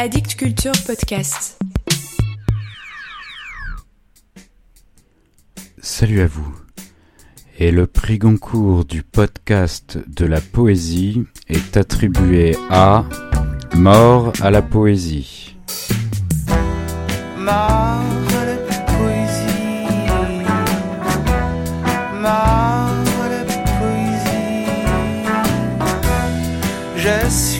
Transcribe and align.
Addict 0.00 0.36
Culture 0.36 0.70
Podcast. 0.86 1.58
Salut 5.82 6.20
à 6.20 6.26
vous. 6.28 6.54
Et 7.58 7.72
le 7.72 7.88
prix 7.88 8.18
Goncourt 8.18 8.84
du 8.84 9.02
podcast 9.02 9.98
de 10.06 10.24
la 10.24 10.40
poésie 10.40 11.24
est 11.48 11.76
attribué 11.76 12.56
à 12.70 13.06
Mort 13.74 14.32
à 14.40 14.52
la 14.52 14.62
poésie. 14.62 15.56
Mort 17.36 17.50
à 17.50 18.44
la 18.44 18.56
poésie. 18.86 19.50
Mort 22.22 22.94
à 23.24 23.28
la 23.28 23.42
poésie. 23.80 24.68
Je 26.96 27.28
suis 27.28 27.57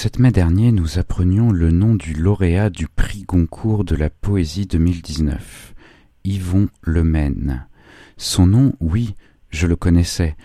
7 0.00 0.20
mai 0.20 0.30
dernier, 0.30 0.70
nous 0.70 1.00
apprenions 1.00 1.50
le 1.50 1.72
nom 1.72 1.96
du 1.96 2.14
lauréat 2.14 2.70
du 2.70 2.86
prix 2.86 3.24
Goncourt 3.26 3.82
de 3.82 3.96
la 3.96 4.10
poésie 4.10 4.64
2019, 4.64 5.74
Yvon 6.22 6.68
Lemaine. 6.82 7.66
Son 8.16 8.46
nom, 8.46 8.74
oui, 8.78 9.16
je 9.50 9.66
le 9.66 9.74
connaissais, 9.74 10.36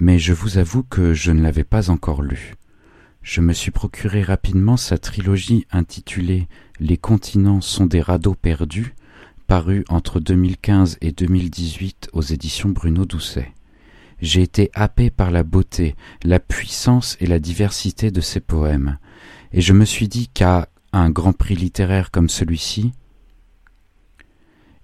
mais 0.00 0.18
je 0.18 0.34
vous 0.34 0.58
avoue 0.58 0.82
que 0.82 1.14
je 1.14 1.32
ne 1.32 1.40
l'avais 1.40 1.64
pas 1.64 1.88
encore 1.88 2.20
lu. 2.20 2.56
Je 3.22 3.40
me 3.40 3.54
suis 3.54 3.70
procuré 3.70 4.20
rapidement 4.22 4.76
sa 4.76 4.98
trilogie 4.98 5.66
intitulée 5.72 6.46
Les 6.78 6.98
continents 6.98 7.62
sont 7.62 7.86
des 7.86 8.02
radeaux 8.02 8.34
perdus, 8.34 8.94
parue 9.46 9.82
entre 9.88 10.20
2015 10.20 10.98
et 11.00 11.12
2018 11.12 12.10
aux 12.12 12.20
éditions 12.20 12.68
Bruno 12.68 13.06
Doucet. 13.06 13.54
J'ai 14.20 14.42
été 14.42 14.70
happé 14.74 15.10
par 15.10 15.30
la 15.30 15.42
beauté, 15.42 15.94
la 16.24 16.40
puissance 16.40 17.16
et 17.20 17.26
la 17.26 17.38
diversité 17.38 18.10
de 18.10 18.20
ses 18.20 18.40
poèmes, 18.40 18.98
et 19.52 19.60
je 19.60 19.72
me 19.72 19.84
suis 19.84 20.08
dit 20.08 20.28
qu'à 20.28 20.68
un 20.92 21.10
grand 21.10 21.32
prix 21.32 21.56
littéraire 21.56 22.10
comme 22.10 22.28
celui-ci, 22.28 22.92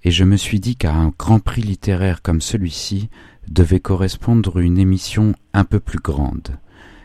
et 0.04 0.10
je 0.10 0.24
me 0.24 0.36
suis 0.36 0.60
dit 0.60 0.76
qu'à 0.76 0.94
un 0.94 1.12
grand 1.18 1.40
prix 1.40 1.62
littéraire 1.62 2.22
comme 2.22 2.40
celui-ci 2.40 3.10
devait 3.48 3.80
correspondre 3.80 4.58
une 4.58 4.78
émission 4.78 5.34
un 5.52 5.64
peu 5.64 5.80
plus 5.80 5.98
grande. 5.98 6.58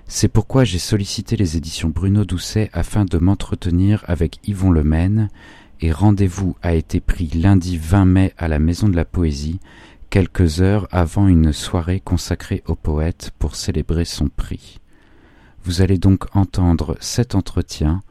C'est 0.08 0.28
pourquoi 0.28 0.64
j'ai 0.64 0.80
sollicité 0.80 1.36
les 1.36 1.58
éditions 1.58 1.90
Bruno 1.90 2.26
Doucet 2.26 2.70
afin 2.74 3.06
de 3.06 3.18
m'entretenir 3.18 4.04
avec 4.08 4.40
Yvon 4.48 4.72
Lemaine, 4.72 5.30
et 5.80 5.92
rendez-vous 5.92 6.56
a 6.62 6.76
été 6.76 7.00
pris 7.00 7.28
lundi 7.28 7.78
20 7.78 8.06
mai 8.06 8.34
à 8.38 8.48
la 8.48 8.60
Maison 8.60 8.88
de 8.88 8.96
la 8.96 9.06
Poésie, 9.06 9.60
quelques 10.12 10.62
heures 10.62 10.90
avant 10.92 11.30
une 11.30 11.54
soirée 11.54 12.02
consacrée 12.02 12.64
au 12.68 12.76
poète 12.76 13.32
pour 13.40 13.56
célébrer 13.56 14.04
son 14.04 14.28
prix. 14.28 14.80
Vous 15.64 15.82
allez 15.82 15.98
donc 15.98 16.26
entendre 16.36 16.98
cet 17.00 17.34
entretien, 17.34 18.02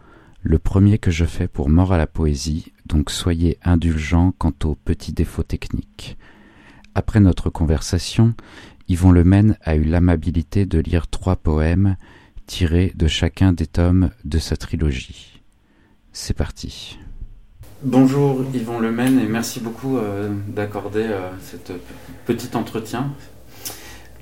le 0.41 0.59
premier 0.59 0.97
que 0.97 1.11
je 1.11 1.27
fais 1.27 1.47
pour 1.47 1.69
Mort 1.69 1.93
à 1.93 1.99
la 1.99 2.07
Poésie, 2.07 2.73
donc 2.87 3.11
soyez 3.11 3.59
indulgents 3.63 4.33
quant 4.39 4.55
aux 4.65 4.75
petits 4.75 5.13
défauts 5.13 5.43
techniques. 5.43 6.17
Après 6.95 7.21
notre 7.21 7.51
conversation, 7.51 8.35
Yvon 8.89 9.13
Lemaine 9.13 9.59
a 9.61 9.77
eu 9.77 9.85
l'amabilité 9.85 10.65
de 10.65 10.79
lire 10.79 11.07
trois 11.07 11.37
poèmes 11.37 11.97
tirés 12.47 12.95
de 12.97 13.09
chacun 13.09 13.53
des 13.53 13.67
tomes 13.67 14.09
de 14.25 14.39
sa 14.39 14.57
trilogie. 14.57 15.43
C'est 16.13 16.35
parti. 16.35 16.99
Bonjour 17.83 18.45
Yvon 18.53 18.79
Lemaine 18.79 19.19
et 19.19 19.27
merci 19.27 19.59
beaucoup 19.59 19.97
euh, 19.97 20.29
d'accorder 20.49 21.05
euh, 21.05 21.31
cet 21.43 21.73
petit 22.27 22.55
entretien. 22.55 23.15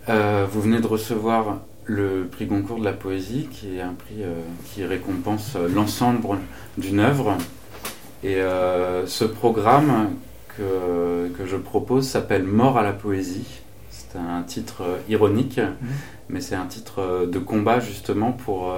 Euh, 0.09 0.47
vous 0.49 0.61
venez 0.61 0.81
de 0.81 0.87
recevoir 0.87 1.59
le 1.85 2.29
prix 2.31 2.47
Goncourt 2.47 2.79
de 2.79 2.85
la 2.85 2.93
poésie, 2.93 3.49
qui 3.51 3.79
est 3.79 3.81
un 3.81 3.95
prix 3.95 4.23
euh, 4.23 4.43
qui 4.65 4.85
récompense 4.85 5.57
l'ensemble 5.75 6.39
d'une 6.77 7.01
œuvre. 7.01 7.37
Et 8.23 8.41
ce 9.07 9.25
programme 9.25 10.11
que, 10.57 11.29
que 11.37 11.47
je 11.47 11.57
propose 11.57 12.07
s'appelle 12.07 12.45
Mort 12.45 12.79
à 12.79 12.85
la 12.85 12.93
poésie. 12.93 13.61
C'est 13.91 14.19
un 14.19 14.43
titre 14.43 14.83
ironique, 15.09 15.61
mais 16.29 16.41
c'est 16.41 16.57
un 16.57 16.67
titre 16.67 17.29
de 17.31 17.39
combat 17.39 17.79
justement 17.81 18.33
pour, 18.33 18.75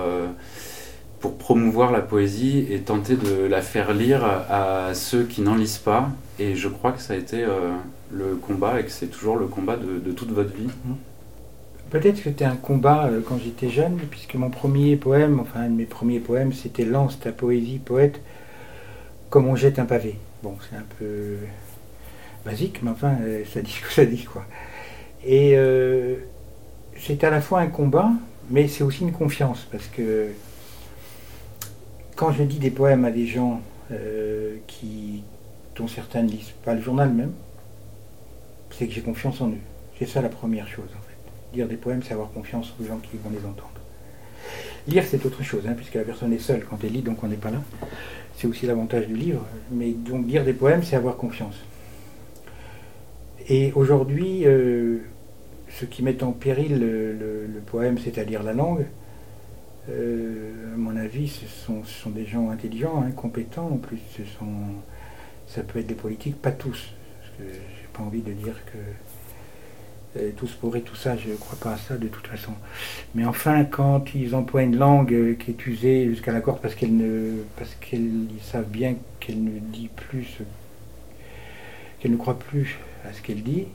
pour 1.20 1.36
promouvoir 1.36 1.92
la 1.92 2.00
poésie 2.00 2.66
et 2.70 2.81
tenter 2.81 3.14
de 3.14 3.44
la 3.44 3.60
faire 3.60 3.92
lire 3.92 4.25
à 4.25 4.94
ceux 4.94 5.25
qui 5.25 5.42
n'en 5.42 5.54
lisent 5.54 5.78
pas. 5.78 6.10
Et 6.38 6.56
je 6.56 6.69
crois 6.69 6.92
que 6.92 7.03
ça 7.03 7.12
a 7.12 7.16
été 7.16 7.44
euh, 7.44 7.72
le 8.10 8.34
combat 8.36 8.81
et 8.81 8.84
que 8.84 8.91
c'est 8.91 9.08
toujours 9.08 9.36
le 9.36 9.47
combat 9.47 9.76
de, 9.76 10.10
toute 10.12 10.30
votre 10.30 10.54
vie. 10.54 10.70
Peut-être 11.91 12.16
que 12.16 12.22
c'était 12.25 12.47
un 12.47 12.56
combat 12.56 13.06
euh, 13.06 13.20
quand 13.20 13.38
j'étais 13.38 13.69
jeune, 13.69 13.98
puisque 14.10 14.34
mon 14.36 14.48
premier 14.48 14.97
poème, 14.97 15.38
enfin 15.38 15.60
un 15.60 15.69
de 15.69 15.75
mes 15.75 15.84
premiers 15.84 16.20
poèmes, 16.20 16.54
c'était 16.54 16.86
Lance 16.86 17.20
ta 17.20 17.32
poésie, 17.32 17.78
poète, 17.78 18.22
comme 19.28 19.47
on 19.47 19.56
jette 19.56 19.78
un 19.78 19.84
pavé. 19.84 20.16
Bon, 20.42 20.56
c'est 20.70 20.76
un 20.76 20.86
peu 20.98 21.36
basique, 22.47 22.82
mais 22.82 22.91
enfin, 22.91 23.16
euh, 23.20 23.44
ça 23.53 23.60
dit 23.60 23.72
ce 23.72 23.82
que 23.82 23.92
ça 23.92 24.06
dit, 24.06 24.25
quoi. 24.25 24.47
Et 25.26 25.54
c'est 26.97 27.22
à 27.25 27.28
la 27.28 27.42
fois 27.42 27.60
un 27.60 27.66
combat, 27.66 28.10
mais 28.48 28.69
c'est 28.69 28.82
aussi 28.82 29.03
une 29.03 29.12
confiance, 29.12 29.69
parce 29.70 29.86
que 29.88 30.28
quand 32.20 32.32
je 32.32 32.42
dis 32.42 32.58
des 32.58 32.70
poèmes 32.70 33.06
à 33.06 33.10
des 33.10 33.26
gens 33.26 33.62
euh, 33.91 34.56
qui, 34.66 35.22
dont 35.75 35.88
certains 35.88 36.22
ne 36.22 36.28
lisent 36.28 36.53
pas 36.66 36.75
le 36.75 36.82
journal 36.82 37.10
même, 37.10 37.32
c'est 38.72 38.86
que 38.86 38.92
j'ai 38.92 39.00
confiance 39.00 39.41
en 39.41 39.48
eux. 39.48 39.62
C'est 39.98 40.04
ça 40.04 40.20
la 40.20 40.28
première 40.28 40.69
chose, 40.69 40.84
en 40.91 41.00
fait. 41.00 41.56
Lire 41.56 41.66
des 41.66 41.76
poèmes, 41.78 42.03
c'est 42.03 42.12
avoir 42.12 42.30
confiance 42.30 42.75
aux 42.78 42.84
gens 42.84 42.98
qui 42.98 43.16
vont 43.16 43.30
les 43.30 43.38
entendre. 43.38 43.80
Lire, 44.86 45.04
c'est 45.09 45.25
autre 45.25 45.42
chose, 45.42 45.62
hein, 45.66 45.72
puisque 45.75 45.94
la 45.94 46.03
personne 46.03 46.34
est 46.34 46.38
seule 46.38 46.62
quand 46.69 46.76
elle 46.84 46.92
lit, 46.92 47.00
donc 47.00 47.25
on 47.25 47.26
n'est 47.26 47.36
pas 47.36 47.50
là. 47.50 47.62
C'est 48.36 48.47
aussi 48.47 48.66
l'avantage 48.66 49.06
du 49.06 49.14
livre. 49.16 49.47
Mais 49.70 49.92
donc 49.92 50.26
lire 50.26 50.44
des 50.44 50.53
poèmes, 50.53 50.82
c'est 50.82 50.97
avoir 50.97 51.16
confiance. 51.16 51.56
Et 53.48 53.72
aujourd'hui, 53.75 54.42
euh, 54.44 54.98
ce 55.70 55.86
qui 55.86 56.03
met 56.03 56.22
en 56.22 56.32
péril 56.32 56.78
le, 56.78 57.12
le- 57.12 57.60
poème, 57.64 57.97
c'est-à-dire 57.98 58.42
la 58.42 58.53
langue, 58.53 58.84
à 59.91 60.77
mon 60.77 60.97
avis, 60.97 61.28
ce 61.28 61.47
sont, 61.47 61.84
ce 61.84 62.03
sont 62.03 62.11
des 62.11 62.27
gens 62.27 62.51
intelligents, 62.51 63.03
hein, 63.05 63.11
compétents. 63.11 63.69
En 63.73 63.77
plus, 63.77 63.99
ce 64.17 64.25
sont, 64.25 64.47
ça 65.47 65.62
peut 65.62 65.78
être 65.78 65.87
des 65.87 65.95
politiques, 65.95 66.41
pas 66.41 66.53
tous. 66.53 66.93
Parce 67.21 67.37
que 67.39 67.55
j'ai 67.55 67.89
pas 67.93 68.03
envie 68.03 68.23
de 68.23 68.33
dire 68.33 68.55
que 68.67 68.78
euh, 70.17 70.33
tous 70.37 70.51
pourraient 70.55 70.81
tout 70.81 70.97
ça, 70.97 71.17
je 71.17 71.28
ne 71.28 71.37
crois 71.37 71.59
pas 71.59 71.75
à 71.75 71.77
ça 71.77 71.97
de 71.97 72.09
toute 72.09 72.27
façon. 72.27 72.53
Mais 73.15 73.25
enfin, 73.25 73.65
quand 73.65 74.12
ils 74.15 74.34
emploient 74.34 74.62
une 74.62 74.77
langue 74.77 75.15
euh, 75.15 75.34
qui 75.34 75.53
est 75.53 75.67
usée 75.67 76.07
jusqu'à 76.09 76.33
la 76.33 76.41
corde 76.41 76.61
parce 76.61 76.75
qu'elle 76.75 76.97
ne, 76.97 77.43
parce 77.57 77.77
qu'ils 77.77 78.28
savent 78.43 78.69
bien 78.69 78.97
qu'elle 79.21 79.43
ne 79.43 79.61
dit 79.61 79.89
plus, 79.95 80.39
qu'elle 82.01 82.11
ne 82.11 82.17
croit 82.17 82.39
plus 82.39 82.78
à 83.09 83.12
ce 83.12 83.22
qu'elle 83.22 83.45
dit, 83.45 83.67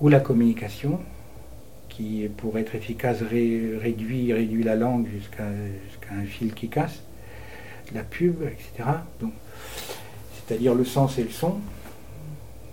ou 0.00 0.08
la 0.08 0.20
communication, 0.20 1.00
qui 1.92 2.28
pour 2.36 2.58
être 2.58 2.74
efficace 2.74 3.22
ré- 3.22 3.76
réduit, 3.80 4.32
réduit 4.32 4.62
la 4.62 4.76
langue 4.76 5.06
jusqu'à 5.08 5.44
jusqu'à 5.88 6.14
un 6.14 6.24
fil 6.24 6.54
qui 6.54 6.68
casse, 6.68 7.02
la 7.94 8.02
pub, 8.02 8.42
etc. 8.42 8.88
C'est-à-dire 10.34 10.74
le 10.74 10.84
sens 10.84 11.18
et 11.18 11.22
le 11.24 11.30
son. 11.30 11.56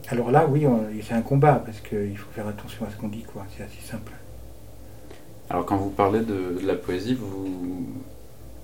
Alors 0.07 0.31
là, 0.31 0.47
oui, 0.47 0.65
c'est 1.07 1.13
un 1.13 1.21
combat 1.21 1.61
parce 1.63 1.79
qu'il 1.81 2.17
faut 2.17 2.31
faire 2.33 2.47
attention 2.47 2.85
à 2.85 2.89
ce 2.89 2.97
qu'on 2.97 3.09
dit, 3.09 3.23
quoi. 3.23 3.45
C'est 3.55 3.63
assez 3.63 3.81
simple. 3.87 4.11
Alors 5.49 5.65
quand 5.65 5.77
vous 5.77 5.89
parlez 5.91 6.19
de, 6.21 6.59
de 6.61 6.65
la 6.65 6.75
poésie, 6.75 7.13
vous, 7.15 7.85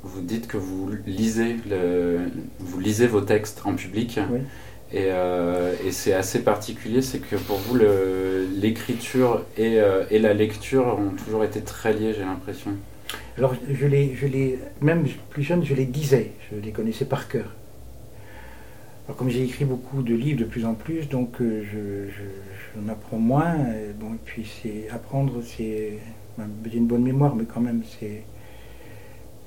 vous 0.03 0.22
dites 0.22 0.47
que 0.47 0.57
vous 0.57 0.89
lisez, 1.05 1.57
le, 1.69 2.31
vous 2.59 2.79
lisez 2.79 3.07
vos 3.07 3.22
textes 3.22 3.61
en 3.66 3.75
public. 3.75 4.19
Oui. 4.31 4.39
Et, 4.91 5.07
euh, 5.09 5.73
et 5.85 5.91
c'est 5.91 6.13
assez 6.13 6.44
particulier, 6.44 7.02
c'est 7.02 7.20
que 7.20 7.35
pour 7.35 7.58
vous, 7.58 7.76
l'écriture 8.55 9.43
et, 9.58 9.79
euh, 9.79 10.05
et 10.11 10.20
la 10.20 10.34
lecture 10.34 10.99
ont 10.99 11.16
toujours 11.26 11.43
été 11.43 11.61
très 11.61 11.91
liées, 11.93 12.14
j'ai 12.14 12.23
l'impression. 12.23 12.72
Alors, 13.37 13.55
je 13.70 13.85
les, 13.87 14.16
je 14.16 14.28
les, 14.28 14.59
même 14.82 15.05
plus 15.29 15.43
jeune, 15.43 15.66
je 15.66 15.73
les 15.73 15.85
disais, 15.85 16.32
je 16.52 16.59
les 16.59 16.72
connaissais 16.72 17.05
par 17.05 17.28
cœur. 17.28 17.52
Alors, 19.05 19.17
comme 19.17 19.29
j'ai 19.29 19.43
écrit 19.43 19.66
beaucoup 19.66 20.02
de 20.02 20.16
livres 20.16 20.40
de 20.40 20.46
plus 20.46 20.66
en 20.66 20.73
plus, 20.73 21.09
donc 21.09 21.41
euh, 21.41 21.64
je, 21.64 22.09
je, 22.11 22.23
je 22.76 22.79
m'apprends 22.79 23.20
moins. 23.20 23.55
euh, 23.55 23.91
bon, 23.99 24.14
et 24.14 24.20
puis, 24.23 24.46
apprendre, 24.91 25.41
c'est. 25.43 25.99
J'ai 26.70 26.78
une 26.78 26.88
bonne 26.88 27.03
mémoire, 27.03 27.35
mais 27.35 27.46
quand 27.46 27.61
même, 27.61 27.84
c'est. 27.99 28.23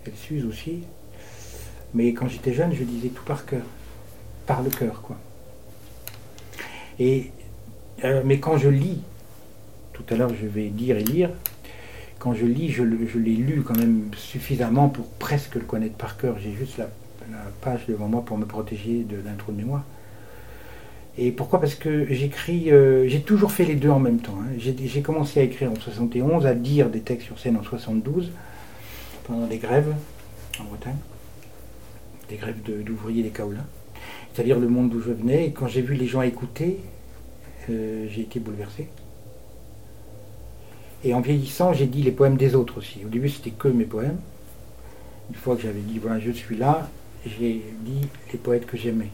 Elle 0.07 0.15
s'use 0.15 0.45
aussi. 0.45 0.85
Mais 1.95 2.13
quand 2.13 2.29
j'étais 2.29 2.53
jeune, 2.53 2.73
je 2.75 2.85
disais 2.85 3.09
tout 3.09 3.25
par 3.25 3.47
cœur. 3.47 3.65
Par 4.47 4.63
le 4.63 4.71
cœur, 4.71 5.03
quoi. 5.03 5.17
Euh, 7.01 8.23
mais 8.25 8.39
quand 8.39 8.59
je 8.59 8.69
lis, 8.69 9.01
tout 9.93 10.05
à 10.11 10.17
l'heure 10.17 10.31
je 10.41 10.47
vais 10.47 10.69
dire 10.69 10.97
et 10.97 11.05
lire, 11.05 11.31
quand 12.19 12.35
je 12.35 12.47
lis, 12.47 12.71
je, 12.71 12.83
l'ai 12.83 13.37
lu 13.37 13.63
quand 13.63 13.77
même 13.77 14.11
suffisamment 14.17 14.89
pour 14.89 15.07
presque 15.07 15.55
le 15.55 15.61
connaître 15.61 15.95
par 15.95 16.17
cœur. 16.17 16.37
J'ai 16.43 16.53
juste 16.53 16.79
la, 16.79 16.89
page 17.61 17.87
devant 17.87 18.09
moi 18.09 18.25
pour 18.25 18.39
me 18.39 18.47
protéger 18.47 19.05
d'un 19.05 19.35
trou 19.37 19.53
de 19.53 19.59
mémoire. 19.59 19.85
Et 21.19 21.31
pourquoi? 21.31 21.61
Parce 21.61 21.75
que 21.75 22.07
j'écris, 22.11 22.71
euh, 22.71 23.07
j'ai 23.09 23.21
toujours 23.21 23.53
fait 23.53 23.65
les 23.65 23.75
deux 23.75 23.91
en 23.91 23.99
même 23.99 24.19
temps. 24.19 24.39
hein. 24.41 24.57
J'ai 24.57 25.03
commencé 25.03 25.41
à 25.41 25.43
écrire 25.43 25.71
en 25.71 25.79
71, 25.79 26.47
à 26.47 26.55
dire 26.55 26.89
des 26.89 27.01
textes 27.01 27.27
sur 27.27 27.39
scène 27.39 27.57
en 27.57 27.63
72, 27.63 28.31
pendant 29.25 29.47
des 29.47 29.59
grèves 29.59 29.93
en 30.61 30.65
Bretagne, 30.65 30.97
des 32.31 32.37
grèves 32.37 32.63
d'ouvriers 32.63 33.23
des 33.23 33.31
Kaolins, 33.31 33.67
c'est-à-dire 34.33 34.59
le 34.59 34.69
monde 34.69 34.91
d'où 34.91 35.01
je 35.01 35.11
venais. 35.11 35.47
Et 35.47 35.53
quand 35.53 35.67
j'ai 35.67 35.83
vu 35.83 35.95
les 35.95 36.07
gens 36.07 36.23
écouter, 36.23 36.79
euh, 37.71 38.07
j'ai 38.11 38.23
été 38.23 38.41
bouleversé. 38.41 38.89
Et 41.05 41.15
en 41.15 41.21
vieillissant, 41.21 41.73
j'ai 41.73 41.87
dit 41.87 42.03
les 42.03 42.13
poèmes 42.13 42.37
des 42.37 42.55
autres 42.55 42.79
aussi. 42.79 43.05
Au 43.05 43.09
début, 43.09 43.29
c'était 43.29 43.51
que 43.51 43.69
mes 43.69 43.85
poèmes. 43.85 44.19
Une 45.31 45.37
fois 45.37 45.57
que 45.57 45.63
j'avais 45.63 45.81
dit, 45.81 45.99
voilà, 45.99 46.19
je 46.19 46.31
suis 46.31 46.57
là, 46.57 46.89
j'ai 47.25 47.63
dit 47.81 48.09
les 48.33 48.39
poètes 48.39 48.67
que 48.67 48.77
j'aimais. 48.77 49.11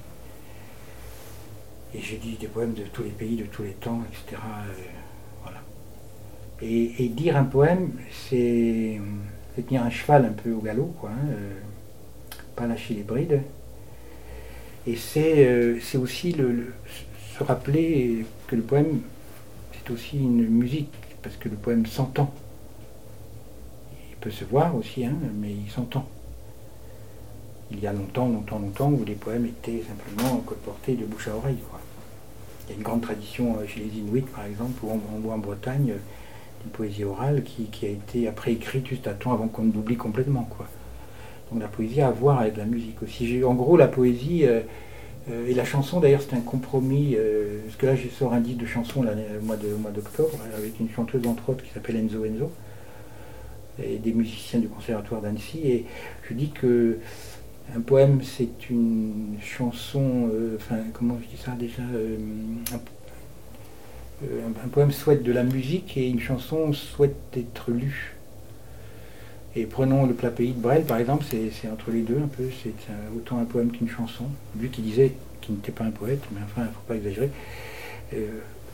Et 1.94 2.00
j'ai 2.00 2.16
dit 2.16 2.36
des 2.40 2.46
poèmes 2.46 2.74
de 2.74 2.82
tous 2.92 3.02
les 3.02 3.10
pays, 3.10 3.36
de 3.36 3.44
tous 3.44 3.62
les 3.62 3.72
temps, 3.72 4.02
etc. 4.10 4.40
euh, 4.42 4.72
voilà. 5.42 5.58
Et, 6.62 7.08
dire 7.08 7.36
un 7.36 7.44
poème, 7.44 7.92
c'est 8.28 9.00
c'est 9.54 9.66
tenir 9.66 9.84
un 9.84 9.90
cheval 9.90 10.24
un 10.24 10.32
peu 10.32 10.52
au 10.52 10.60
galop, 10.60 10.92
quoi. 10.98 11.10
hein, 11.10 11.28
euh, 11.30 11.52
pas 12.56 12.66
lâcher 12.66 12.94
les 12.94 13.02
brides. 13.02 13.40
Et 14.86 14.96
c'est 14.96 15.46
euh, 15.46 15.78
aussi 15.98 16.32
le, 16.32 16.74
se 17.38 17.42
rappeler 17.42 18.26
que 18.46 18.56
le 18.56 18.62
poème, 18.62 19.00
c'est 19.72 19.90
aussi 19.92 20.18
une 20.18 20.46
musique, 20.46 20.92
parce 21.22 21.36
que 21.36 21.48
le 21.48 21.56
poème 21.56 21.86
s'entend. 21.86 22.32
Il 24.10 24.16
peut 24.16 24.30
se 24.30 24.44
voir 24.44 24.76
aussi, 24.76 25.04
hein, 25.04 25.16
mais 25.40 25.52
il 25.52 25.70
s'entend. 25.70 26.06
Il 27.70 27.80
y 27.80 27.86
a 27.86 27.92
longtemps, 27.92 28.28
longtemps, 28.28 28.58
longtemps, 28.58 28.90
où 28.90 29.04
les 29.04 29.14
poèmes 29.14 29.46
étaient 29.46 29.82
simplement 29.82 30.36
colportés 30.40 30.94
de 30.94 31.04
bouche 31.06 31.28
à 31.28 31.36
oreille. 31.36 31.58
Quoi. 31.70 31.80
Il 32.66 32.70
y 32.70 32.74
a 32.74 32.76
une 32.76 32.82
grande 32.82 33.00
tradition 33.00 33.56
euh, 33.58 33.66
chez 33.66 33.80
les 33.80 33.98
Inuits, 33.98 34.26
par 34.34 34.44
exemple, 34.44 34.84
ou 34.84 34.90
en, 34.90 35.00
ou 35.24 35.32
en 35.32 35.38
Bretagne, 35.38 35.92
euh, 35.92 35.98
d'une 36.60 36.70
poésie 36.72 37.04
orale 37.04 37.42
qui, 37.42 37.64
qui 37.64 37.86
a 37.86 37.90
été 37.90 38.28
après 38.28 38.52
écrite 38.52 38.86
juste 38.86 39.06
à 39.06 39.14
temps 39.14 39.32
avant 39.32 39.48
qu'on 39.48 39.64
ne 39.64 39.72
l'oublie 39.72 39.96
complètement. 39.96 40.46
Quoi. 40.56 40.66
Donc 41.50 41.60
la 41.60 41.68
poésie 41.68 42.00
a 42.00 42.08
à 42.08 42.10
voir 42.10 42.40
avec 42.40 42.56
la 42.56 42.64
musique 42.64 43.02
aussi. 43.02 43.42
En 43.44 43.54
gros, 43.54 43.76
la 43.76 43.88
poésie 43.88 44.46
euh, 44.46 44.60
euh, 45.30 45.46
et 45.48 45.54
la 45.54 45.64
chanson, 45.64 46.00
d'ailleurs, 46.00 46.22
c'est 46.22 46.36
un 46.36 46.40
compromis. 46.40 47.14
euh, 47.16 47.60
parce 47.64 47.76
que 47.76 47.86
là, 47.86 47.96
je 47.96 48.08
sors 48.08 48.32
un 48.32 48.40
disque 48.40 48.58
de 48.58 48.66
chansons 48.66 49.00
au 49.00 49.78
mois 49.78 49.90
d'octobre, 49.90 50.38
avec 50.56 50.78
une 50.80 50.90
chanteuse, 50.90 51.26
entre 51.26 51.50
autres, 51.50 51.64
qui 51.64 51.70
s'appelle 51.70 51.96
Enzo 51.96 52.24
Enzo, 52.24 52.50
et 53.82 53.96
des 53.98 54.12
musiciens 54.12 54.60
du 54.60 54.68
Conservatoire 54.68 55.20
d'Annecy. 55.20 55.60
Et 55.64 55.84
je 56.28 56.34
dis 56.34 56.50
que 56.50 56.98
un 57.74 57.80
poème, 57.80 58.20
c'est 58.22 58.68
une 58.68 59.36
chanson, 59.40 60.28
enfin, 60.56 60.76
comment 60.92 61.18
je 61.22 61.34
dis 61.34 61.42
ça 61.42 61.52
déjà 61.52 61.82
un, 61.82 62.76
un 64.64 64.68
poème 64.68 64.92
souhaite 64.92 65.22
de 65.22 65.32
la 65.32 65.44
musique 65.44 65.96
et 65.96 66.08
une 66.08 66.20
chanson 66.20 66.72
souhaite 66.72 67.16
être 67.36 67.70
lue. 67.70 68.13
Et 69.56 69.66
prenons 69.66 70.06
le 70.06 70.14
plat 70.14 70.30
pays 70.30 70.52
de 70.52 70.60
Brel, 70.60 70.84
par 70.84 70.98
exemple, 70.98 71.24
c'est 71.28 71.70
entre 71.70 71.90
les 71.92 72.02
deux 72.02 72.18
un 72.18 72.26
peu, 72.26 72.44
c'est 72.62 72.72
autant 73.16 73.38
un 73.38 73.44
poème 73.44 73.70
qu'une 73.70 73.88
chanson. 73.88 74.24
Lui 74.58 74.68
qui 74.68 74.82
disait 74.82 75.12
qu'il 75.40 75.54
n'était 75.54 75.72
pas 75.72 75.84
un 75.84 75.90
poète, 75.90 76.22
mais 76.32 76.40
enfin, 76.44 76.62
il 76.62 76.68
ne 76.68 76.72
faut 76.72 76.80
pas 76.88 76.96
exagérer. 76.96 77.30
Euh, 78.14 78.26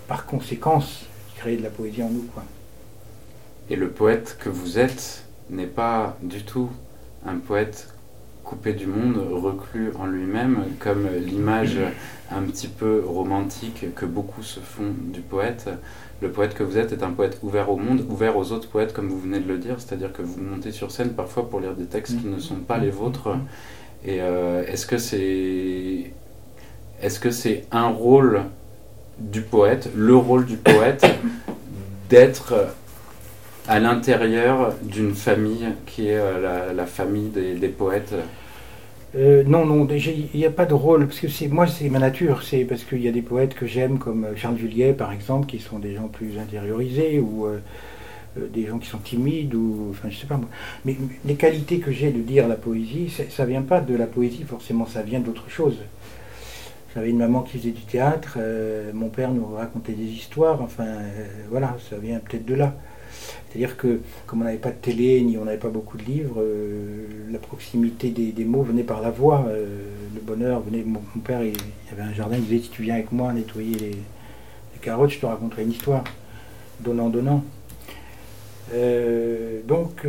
par 0.09 0.25
conséquence, 0.25 1.05
il 1.29 1.39
créait 1.39 1.57
de 1.57 1.63
la 1.63 1.71
poésie 1.71 2.03
en 2.03 2.09
nous, 2.09 2.23
quoi. 2.33 2.45
Et 3.69 3.77
le 3.77 3.91
poète 3.91 4.39
que 4.41 4.49
vous 4.49 4.79
êtes 4.79 5.25
n'est 5.51 5.67
pas 5.67 6.17
du 6.23 6.43
tout 6.43 6.71
un 7.27 7.37
poète 7.37 7.93
coupé 8.51 8.73
du 8.73 8.87
monde, 8.89 9.17
reclus 9.31 9.93
en 9.97 10.07
lui-même, 10.07 10.65
comme 10.81 11.07
l'image 11.25 11.79
un 12.33 12.43
petit 12.43 12.67
peu 12.67 13.01
romantique 13.07 13.95
que 13.95 14.05
beaucoup 14.05 14.43
se 14.43 14.59
font 14.59 14.93
du 15.13 15.21
poète. 15.21 15.71
Le 16.21 16.31
poète 16.33 16.55
que 16.55 16.65
vous 16.65 16.77
êtes 16.77 16.93
est 16.93 17.05
un 17.05 17.13
poète 17.13 17.39
ouvert 17.45 17.71
au 17.71 17.77
monde, 17.77 18.05
ouvert 18.11 18.37
aux 18.37 18.51
autres 18.51 18.69
poètes, 18.69 18.93
comme 18.93 19.09
vous 19.09 19.21
venez 19.21 19.39
de 19.39 19.47
le 19.47 19.59
dire, 19.59 19.77
c'est-à-dire 19.79 20.13
que 20.13 20.23
vous 20.23 20.41
montez 20.43 20.73
sur 20.73 20.91
scène 20.91 21.11
parfois 21.11 21.49
pour 21.49 21.61
lire 21.61 21.75
des 21.75 21.85
textes 21.85 22.21
qui 22.21 22.27
ne 22.27 22.41
sont 22.41 22.57
pas 22.57 22.79
les 22.79 22.91
vôtres. 22.91 23.29
Et 24.05 24.21
euh, 24.21 24.67
est-ce 24.67 24.85
que 24.85 24.99
c'est 24.99 26.11
est-ce 27.01 27.21
que 27.21 27.31
c'est 27.31 27.67
un 27.71 27.87
rôle 27.87 28.43
du 29.21 29.43
poète, 29.43 29.91
le 29.95 30.17
rôle 30.17 30.45
du 30.45 30.57
poète, 30.57 31.07
d'être 32.11 32.55
à 33.69 33.79
l'intérieur 33.79 34.75
d'une 34.83 35.15
famille 35.15 35.69
qui 35.87 36.09
est 36.09 36.19
euh, 36.19 36.41
la, 36.43 36.73
la 36.73 36.87
famille 36.87 37.29
des, 37.29 37.55
des 37.55 37.69
poètes? 37.69 38.17
Euh, 39.17 39.43
non, 39.45 39.67
non, 39.67 39.89
il 39.91 40.29
n'y 40.35 40.47
a 40.47 40.51
pas 40.51 40.67
de 40.67 40.75
rôle, 40.75 41.07
parce 41.07 41.19
que 41.19 41.29
c'est 41.29 41.49
moi, 41.49 41.67
c'est 41.67 41.89
ma 41.89 41.99
nature. 41.99 42.43
C'est 42.43 42.65
parce 42.65 42.85
qu'il 42.85 43.03
y 43.03 43.09
a 43.09 43.13
des 43.13 43.23
poètes 43.23 43.55
que 43.55 43.67
j'aime, 43.67 43.99
comme 43.99 44.25
euh, 44.25 44.37
Charles 44.37 44.59
Juliet, 44.59 44.93
par 44.93 45.13
exemple, 45.13 45.47
qui 45.47 45.59
sont 45.59 45.79
des 45.79 45.95
gens 45.95 46.09
plus 46.09 46.39
intériorisés, 46.39 47.19
ou 47.19 47.47
euh, 47.47 47.59
des 48.37 48.67
gens 48.67 48.79
qui 48.79 48.89
sont 48.89 48.99
timides, 48.99 49.55
ou 49.55 49.89
enfin, 49.91 50.09
je 50.11 50.17
sais 50.17 50.27
pas 50.27 50.37
moi. 50.37 50.49
Mais 50.85 50.97
les 51.25 51.35
qualités 51.35 51.81
que 51.81 51.91
j'ai 51.91 52.13
de 52.13 52.21
dire 52.21 52.47
la 52.47 52.55
poésie, 52.55 53.13
ça 53.31 53.45
vient 53.45 53.63
pas 53.63 53.81
de 53.81 53.97
la 53.97 54.07
poésie, 54.07 54.45
forcément, 54.45 54.87
ça 54.87 55.03
vient 55.03 55.21
d'autre 55.21 55.51
chose. 55.51 55.79
J'avais 56.95 57.11
une 57.11 57.19
maman 57.19 57.43
qui 57.43 57.59
faisait 57.59 57.71
du 57.71 57.83
théâtre, 57.83 58.39
mon 58.95 59.11
père 59.11 59.31
nous 59.33 59.47
racontait 59.55 59.93
des 59.93 60.05
histoires, 60.07 60.61
enfin, 60.61 60.87
voilà, 61.49 61.77
ça 61.89 61.99
vient 61.99 62.19
peut-être 62.19 62.45
de 62.45 62.55
là. 62.55 62.75
C'est-à-dire 63.49 63.77
que, 63.77 64.01
comme 64.27 64.43
on 64.43 64.45
n'avait 64.45 64.59
pas 64.59 64.71
de 64.71 64.77
télé, 64.77 65.21
ni 65.23 65.37
on 65.37 65.45
n'avait 65.45 65.59
pas 65.59 65.69
beaucoup 65.69 65.97
de 65.97 66.05
livres, 66.05 66.37
euh, 66.39 67.07
la 67.31 67.39
proximité 67.39 68.11
des, 68.11 68.45
mots 68.45 68.63
venait 68.63 68.85
par 68.85 69.01
la 69.01 69.11
voix. 69.11 69.45
euh, 69.49 69.83
le 70.15 70.21
bonheur 70.21 70.61
venait. 70.61 70.83
Mon, 70.85 71.01
père, 71.25 71.43
il, 71.43 71.53
il 71.53 71.93
avait 71.93 72.09
un 72.09 72.13
jardin, 72.13 72.37
il 72.37 72.45
disait 72.45 72.63
Si 72.63 72.71
tu 72.71 72.83
viens 72.83 72.95
avec 72.95 73.13
moi 73.13 73.33
nettoyer 73.33 73.77
les, 73.77 73.97
carottes, 74.81 75.11
je 75.11 75.21
te 75.21 75.27
raconterai 75.27 75.63
une 75.63 75.73
histoire. 75.73 76.05
Donnant, 76.81 77.11
donnant. 77.11 77.45
Euh, 78.73 79.61
donc, 79.67 80.07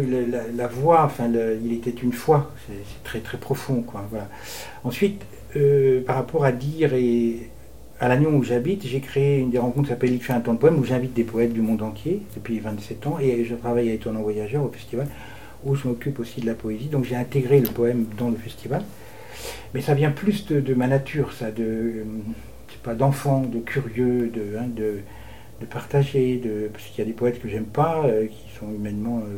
la, 0.56 0.68
voix, 0.68 1.04
enfin, 1.04 1.30
il 1.64 1.74
était 1.74 1.90
une 1.90 2.14
fois, 2.14 2.52
c'est 2.68 3.04
très 3.04 3.20
très 3.20 3.38
profond. 3.38 3.82
Quoi, 3.82 4.06
voilà. 4.10 4.30
Ensuite, 4.84 5.22
par 6.06 6.16
rapport 6.16 6.46
à 6.46 6.52
dire 6.52 6.94
et 6.94 7.50
à 8.02 8.08
Lannion 8.08 8.32
où 8.32 8.44
j'habite, 8.44 8.86
j'ai 8.88 9.00
créé 9.00 9.38
une 9.38 9.52
des 9.52 9.60
rencontres 9.60 9.84
qui 9.84 9.94
s'appelle 9.94 10.12
Il 10.12 10.22
fait 10.22 10.34
un 10.34 10.40
temps 10.40 10.56
de 10.56 10.58
poème 10.58 10.80
où 10.80 10.84
j'invite 10.84 11.14
des 11.14 11.24
poètes 11.24 11.54
du 11.54 11.62
monde 11.62 11.84
entier 11.84 12.24
depuis 12.34 12.60
27 12.60 13.06
ans 13.06 13.20
et 13.22 13.46
je 13.46 13.54
travaille 13.54 13.92
à 13.92 13.94
Étonnant 13.94 14.24
Voyageur 14.24 14.64
au 14.64 14.70
festival 14.70 15.08
où 15.64 15.76
je 15.76 15.88
m'occupe 15.88 16.20
aussi 16.20 16.42
de 16.42 16.48
la 16.48 16.56
poésie. 16.56 16.88
Donc 16.88 17.06
j'ai 17.06 17.16
intégré 17.16 17.60
le 17.60 17.70
poème 17.70 18.08
dans 18.18 18.32
le 18.32 18.38
festival. 18.38 18.84
Mais 19.76 19.82
ça 19.82 19.94
vient 19.94 20.10
plus 20.10 20.48
de, 20.48 20.74
ma 20.74 20.88
nature, 20.88 21.32
ça, 21.32 21.52
de, 21.52 21.64
euh, 21.64 22.04
pas, 22.82 22.96
d'enfant, 22.96 23.42
de 23.42 23.60
curieux, 23.60 24.32
de, 24.34 24.58
hein, 24.58 24.68
de, 24.68 25.02
partager, 25.70 26.42
parce 26.74 26.86
qu'il 26.86 26.98
y 26.98 27.02
a 27.02 27.06
des 27.06 27.14
poètes 27.14 27.40
que 27.40 27.48
j'aime 27.48 27.66
pas, 27.66 28.04
euh, 28.06 28.26
qui 28.26 28.58
sont 28.58 28.66
humainement, 28.74 29.20
euh, 29.20 29.38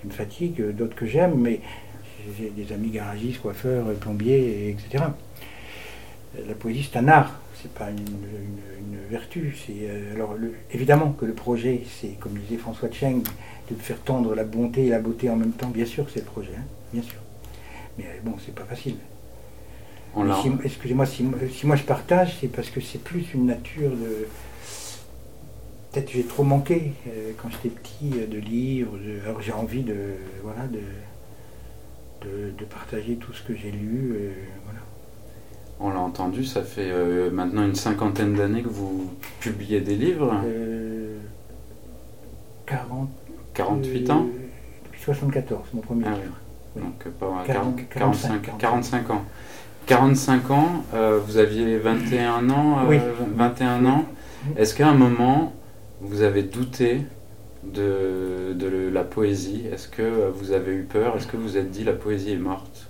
qui 0.00 0.06
me 0.06 0.12
fatiguent, 0.12 0.70
d'autres 0.70 0.94
que 0.94 1.04
j'aime, 1.04 1.34
mais 1.36 1.60
j'ai 2.38 2.50
des 2.50 2.72
amis 2.72 2.90
garagistes, 2.90 3.42
coiffeurs, 3.42 3.86
plombiers, 3.94 4.38
et 4.38 4.68
etc. 4.70 5.02
La 6.46 6.54
poésie, 6.54 6.88
c'est 6.90 6.96
un 6.96 7.08
art, 7.08 7.41
c'est 7.62 7.72
pas 7.72 7.90
une, 7.90 7.98
une- 7.98 8.94
une 8.94 8.98
vertu. 9.10 9.54
C'est 9.66 9.74
euh, 9.88 10.14
alors 10.14 10.34
le- 10.34 10.54
évidemment 10.72 11.12
que 11.12 11.24
le 11.24 11.32
projet, 11.34 11.82
c'est 12.00 12.18
comme 12.20 12.32
disait 12.34 12.56
François 12.58 12.90
Cheng, 12.90 13.22
de 13.70 13.74
faire 13.76 14.00
tendre 14.00 14.34
la 14.34 14.44
bonté 14.44 14.86
et 14.86 14.90
la 14.90 14.98
beauté 15.00 15.30
en 15.30 15.36
même 15.36 15.52
temps. 15.52 15.68
Bien 15.68 15.86
sûr, 15.86 16.04
que 16.06 16.10
c'est 16.12 16.20
le 16.20 16.26
projet, 16.26 16.52
hein, 16.58 16.64
bien 16.92 17.02
sûr. 17.02 17.18
Mais 17.98 18.04
euh, 18.06 18.20
bon, 18.24 18.34
c'est 18.44 18.54
pas 18.54 18.64
facile. 18.64 18.96
Si- 20.42 20.50
Excusez-moi, 20.64 21.06
si, 21.06 21.24
si 21.52 21.66
moi 21.66 21.76
je 21.76 21.84
partage, 21.84 22.36
c'est 22.40 22.48
parce 22.48 22.68
que 22.70 22.80
c'est 22.80 23.02
plus 23.02 23.32
une 23.34 23.46
nature 23.46 23.90
de. 23.90 24.26
Peut-être 25.92 26.06
que 26.06 26.12
j'ai 26.12 26.24
trop 26.24 26.42
manqué 26.44 26.92
euh, 27.08 27.32
quand 27.40 27.48
j'étais 27.50 27.68
petit 27.68 28.12
euh, 28.18 28.26
de 28.26 28.38
livres. 28.38 28.96
de- 28.98 29.20
Alors 29.24 29.40
j'ai 29.42 29.52
envie 29.52 29.82
de 29.82 30.14
voilà 30.42 30.66
de, 30.66 30.80
de, 32.22 32.50
de 32.58 32.64
partager 32.64 33.16
tout 33.16 33.32
ce 33.32 33.42
que 33.42 33.54
j'ai 33.54 33.70
lu. 33.70 34.14
voilà. 34.64 34.80
On 35.84 35.90
l'a 35.90 35.98
entendu, 35.98 36.44
ça 36.44 36.62
fait 36.62 36.90
euh, 36.92 37.30
maintenant 37.30 37.64
une 37.64 37.74
cinquantaine 37.74 38.34
d'années 38.34 38.62
que 38.62 38.68
vous 38.68 39.10
publiez 39.40 39.80
des 39.80 39.96
livres, 39.96 40.32
Euh, 40.44 41.18
40. 42.66 43.08
48 43.54 44.08
euh, 44.08 44.12
ans 44.12 44.26
Depuis 44.84 45.00
74, 45.02 45.60
mon 45.74 45.80
premier 45.80 46.04
Ah 46.06 46.10
livre. 46.10 46.22
oui. 46.76 46.82
Donc 46.82 47.06
euh, 47.06 47.10
pas 47.18 47.42
40, 47.46 47.76
45, 47.90 48.42
45, 48.42 48.58
45 48.58 49.10
ans. 49.10 49.22
45 49.86 50.50
ans, 50.52 50.68
euh, 50.94 51.18
vous 51.26 51.36
aviez 51.38 51.76
21 51.78 52.48
ans, 52.50 52.78
euh, 52.78 52.88
Oui. 52.88 52.98
21 53.34 53.84
ans. 53.84 54.04
Est-ce 54.56 54.74
qu'à 54.76 54.88
un 54.88 54.94
moment, 54.94 55.52
vous 56.00 56.22
avez 56.22 56.44
douté 56.44 57.00
de, 57.64 58.52
de 58.54 58.88
la 58.92 59.02
poésie? 59.02 59.64
Est-ce 59.72 59.88
que 59.88 60.30
vous 60.34 60.52
avez 60.52 60.74
eu 60.74 60.82
peur? 60.82 61.16
Est-ce 61.16 61.26
que 61.26 61.36
vous 61.36 61.42
vous 61.42 61.56
êtes 61.56 61.70
dit 61.72 61.82
la 61.82 61.92
poésie 61.92 62.32
est 62.32 62.36
morte? 62.36 62.86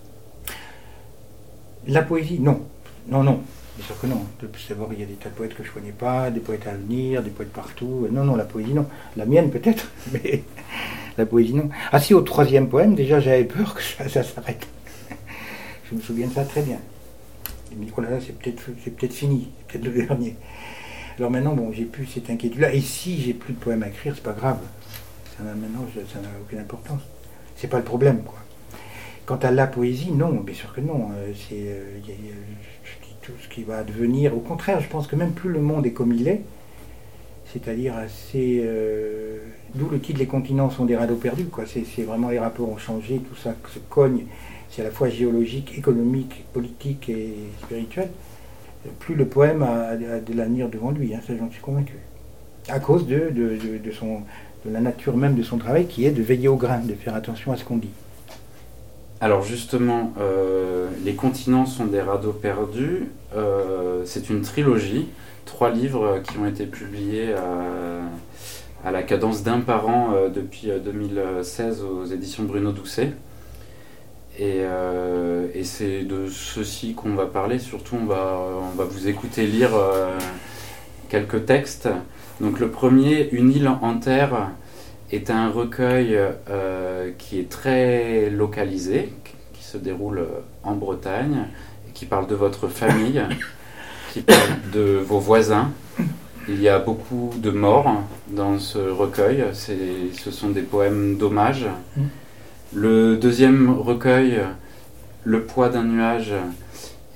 La 1.88 2.02
poésie, 2.02 2.38
non. 2.38 2.60
Non, 3.08 3.22
non. 3.22 3.40
Bien 3.76 3.86
sûr 3.86 3.98
que 4.00 4.06
non. 4.06 4.22
D'abord, 4.68 4.92
il 4.92 5.00
y 5.00 5.02
a 5.02 5.06
des 5.06 5.14
tas 5.14 5.30
de 5.30 5.34
poètes 5.34 5.54
que 5.54 5.62
je 5.62 5.68
ne 5.68 5.74
connais 5.74 5.92
pas, 5.92 6.30
des 6.30 6.40
poètes 6.40 6.66
à 6.66 6.72
venir, 6.72 7.22
des 7.22 7.30
poètes 7.30 7.52
partout. 7.52 8.06
Non, 8.10 8.24
non, 8.24 8.36
la 8.36 8.44
poésie, 8.44 8.74
non. 8.74 8.86
La 9.16 9.24
mienne, 9.26 9.50
peut-être, 9.50 9.90
mais 10.12 10.42
la 11.16 11.26
poésie, 11.26 11.54
non. 11.54 11.68
Ah 11.90 12.00
si, 12.00 12.14
au 12.14 12.20
troisième 12.20 12.68
poème, 12.68 12.94
déjà, 12.94 13.20
j'avais 13.20 13.44
peur 13.44 13.74
que 13.74 13.82
ça, 13.82 14.08
s'arrête. 14.22 14.66
je 15.90 15.94
me 15.94 16.00
souviens 16.00 16.26
de 16.28 16.32
ça 16.34 16.44
très 16.44 16.62
bien. 16.62 16.78
me 17.76 17.84
dit, 17.84 17.92
oh 17.96 18.00
là 18.00 18.08
c'est 18.20 18.38
peut-être 18.38 19.12
fini, 19.12 19.48
peut-être 19.68 19.84
le 19.84 19.90
dernier. 20.06 20.36
Alors 21.18 21.30
maintenant, 21.30 21.54
bon, 21.54 21.72
j'ai 21.72 21.84
plus 21.84 22.06
cette 22.06 22.28
inquiétude-là. 22.30 22.72
Et 22.74 22.80
si 22.80 23.20
j'ai 23.20 23.34
plus 23.34 23.52
de 23.54 23.58
poèmes 23.58 23.82
à 23.82 23.88
écrire, 23.88 24.14
c'est 24.14 24.22
pas 24.24 24.32
grave. 24.32 24.58
Maintenant, 25.40 25.86
je- 25.94 26.00
ça 26.12 26.20
n'a 26.20 26.28
aucune 26.40 26.58
importance. 26.60 27.00
C'est 27.56 27.68
pas 27.68 27.78
le 27.78 27.84
problème, 27.84 28.22
quoi. 28.22 28.38
Quant 29.26 29.36
à 29.36 29.50
la 29.52 29.66
poésie, 29.66 30.10
non, 30.10 30.30
bien 30.32 30.54
sûr 30.54 30.72
que 30.74 30.80
non. 30.80 31.10
Euh, 31.14 31.32
c'est, 31.34 31.54
euh, 31.54 32.00
tout 33.22 33.32
ce 33.40 33.48
qui 33.48 33.62
va 33.62 33.78
advenir. 33.78 34.36
Au 34.36 34.40
contraire, 34.40 34.80
je 34.80 34.88
pense 34.88 35.06
que 35.06 35.14
même 35.14 35.30
plus 35.32 35.48
le 35.50 35.60
monde 35.60 35.86
est 35.86 35.92
comme 35.92 36.12
il 36.12 36.26
est, 36.26 36.42
c'est-à-dire 37.52 37.96
assez. 37.96 38.60
euh, 38.64 39.38
D'où 39.74 39.88
le 39.88 40.00
titre 40.00 40.18
Les 40.18 40.26
continents 40.26 40.70
sont 40.70 40.84
des 40.84 40.96
radeaux 40.96 41.14
perdus. 41.14 41.46
C'est, 41.66 42.02
vraiment 42.02 42.30
les 42.30 42.38
rapports 42.40 42.68
ont 42.68 42.78
changé, 42.78 43.18
tout 43.18 43.36
ça 43.36 43.54
se 43.72 43.78
cogne. 43.78 44.24
C'est 44.68 44.82
à 44.82 44.84
la 44.86 44.90
fois 44.90 45.08
géologique, 45.08 45.78
économique, 45.78 46.44
politique 46.52 47.08
et 47.08 47.34
spirituel. 47.62 48.08
Plus 48.98 49.14
le 49.14 49.26
poème 49.26 49.62
a, 49.62 49.94
de 49.96 50.34
l'avenir 50.34 50.68
devant 50.68 50.90
lui, 50.90 51.14
hein, 51.14 51.20
ça 51.24 51.34
j'en 51.38 51.50
suis 51.50 51.60
convaincu. 51.60 51.94
À 52.68 52.80
cause 52.80 53.06
de, 53.06 53.30
de 53.30 54.70
la 54.70 54.80
nature 54.80 55.16
même 55.16 55.36
de 55.36 55.42
son 55.42 55.58
travail, 55.58 55.86
qui 55.86 56.04
est 56.06 56.10
de 56.10 56.22
veiller 56.22 56.48
au 56.48 56.56
grain, 56.56 56.80
de 56.80 56.94
faire 56.94 57.14
attention 57.14 57.52
à 57.52 57.56
ce 57.56 57.64
qu'on 57.64 57.76
dit. 57.76 57.90
Alors 59.22 59.42
justement, 59.44 60.12
euh, 60.20 60.88
Les 61.04 61.14
continents 61.14 61.64
sont 61.64 61.86
des 61.86 62.00
radeaux 62.00 62.32
perdus. 62.32 63.08
Euh, 63.36 64.02
c'est 64.04 64.30
une 64.30 64.42
trilogie, 64.42 65.08
trois 65.44 65.70
livres 65.70 66.20
qui 66.28 66.38
ont 66.38 66.46
été 66.46 66.66
publiés 66.66 67.32
à, 68.84 68.90
la 68.90 69.02
cadence 69.04 69.44
d'un 69.44 69.60
par 69.60 69.88
an 69.88 70.12
euh, 70.12 70.28
depuis 70.28 70.70
euh, 70.72 70.80
2016 70.80 71.84
aux 71.84 72.04
éditions 72.04 72.42
Bruno 72.42 72.72
Doucet. 72.72 73.12
Et, 74.40 74.62
c'est 75.62 76.02
de 76.02 76.26
ceci 76.28 76.94
qu'on 76.94 77.14
va 77.14 77.26
parler. 77.26 77.60
Surtout, 77.60 77.96
on 78.02 78.06
va, 78.06 78.84
vous 78.84 79.06
écouter 79.06 79.46
lire 79.46 79.70
quelques 81.08 81.46
textes. 81.46 81.88
Donc 82.40 82.58
le 82.58 82.68
premier, 82.68 83.28
Une 83.30 83.52
île 83.52 83.68
en 83.68 83.98
terre, 83.98 84.50
est 85.12 85.30
un 85.30 85.50
recueil 85.50 86.18
euh, 86.50 87.10
qui 87.18 87.38
est 87.38 87.48
très 87.48 88.30
localisé, 88.30 89.12
qui 89.52 89.62
se 89.62 89.76
déroule 89.76 90.26
en 90.62 90.74
Bretagne, 90.74 91.46
et 91.88 91.92
qui 91.92 92.06
parle 92.06 92.26
de 92.26 92.34
votre 92.34 92.68
famille, 92.68 93.22
qui 94.12 94.22
parle 94.22 94.70
de 94.72 95.02
vos 95.06 95.18
voisins. 95.18 95.70
Il 96.48 96.60
y 96.60 96.68
a 96.68 96.78
beaucoup 96.78 97.32
de 97.36 97.50
morts 97.50 98.02
dans 98.28 98.58
ce 98.58 98.78
recueil. 98.78 99.44
Ce 99.52 100.30
sont 100.30 100.48
des 100.48 100.62
poèmes 100.62 101.16
d'hommage. 101.16 101.66
Mm. 101.96 102.02
Le 102.74 103.16
deuxième 103.16 103.70
recueil, 103.70 104.40
Le 105.24 105.44
poids 105.44 105.68
d'un 105.68 105.84
nuage, 105.84 106.32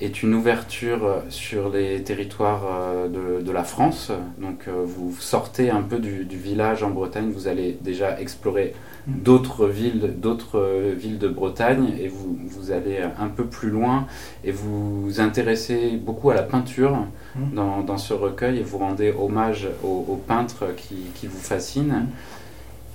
est 0.01 0.23
une 0.23 0.35
ouverture 0.35 1.23
sur 1.31 1.71
les 1.71 2.03
territoires 2.03 2.65
euh, 2.71 3.09
de, 3.09 3.43
de 3.43 3.53
la 3.53 3.65
France. 3.65 4.13
Donc 4.39 4.65
euh, 4.69 4.73
vous 4.85 5.15
sortez 5.19 5.71
un 5.71 5.83
peu 5.83 5.99
du, 5.99 6.25
du 6.25 6.37
village 6.37 6.83
en 6.83 6.91
Bretagne, 6.91 7.31
vous 7.33 7.49
allez 7.49 7.79
déjà 7.81 8.21
explorer 8.21 8.75
Mm. 9.07 9.23
d'autres 9.23 9.67
villes, 9.69 10.15
d'autres 10.19 10.59
euh, 10.59 10.93
villes 10.97 11.19
de 11.19 11.29
Bretagne 11.29 11.95
et 12.01 12.09
vous, 12.09 12.37
vous 12.45 12.73
allez 12.73 12.99
un 13.21 13.29
peu 13.29 13.45
plus 13.45 13.71
loin 13.71 14.07
et 14.43 14.51
vous 14.51 15.03
vous 15.03 15.21
intéressez 15.21 15.93
beaucoup 15.97 16.31
à 16.31 16.35
la 16.35 16.43
peinture 16.43 17.07
Mm. 17.37 17.55
dans, 17.55 17.83
dans 17.83 17.99
ce 17.99 18.15
recueil 18.15 18.59
et 18.59 18.63
vous 18.63 18.79
rendez 18.79 19.15
hommage 19.17 19.69
aux, 19.85 20.05
aux 20.09 20.17
peintres 20.17 20.75
qui, 20.77 20.97
qui 21.15 21.29
vous 21.29 21.39
fascinent. 21.39 22.07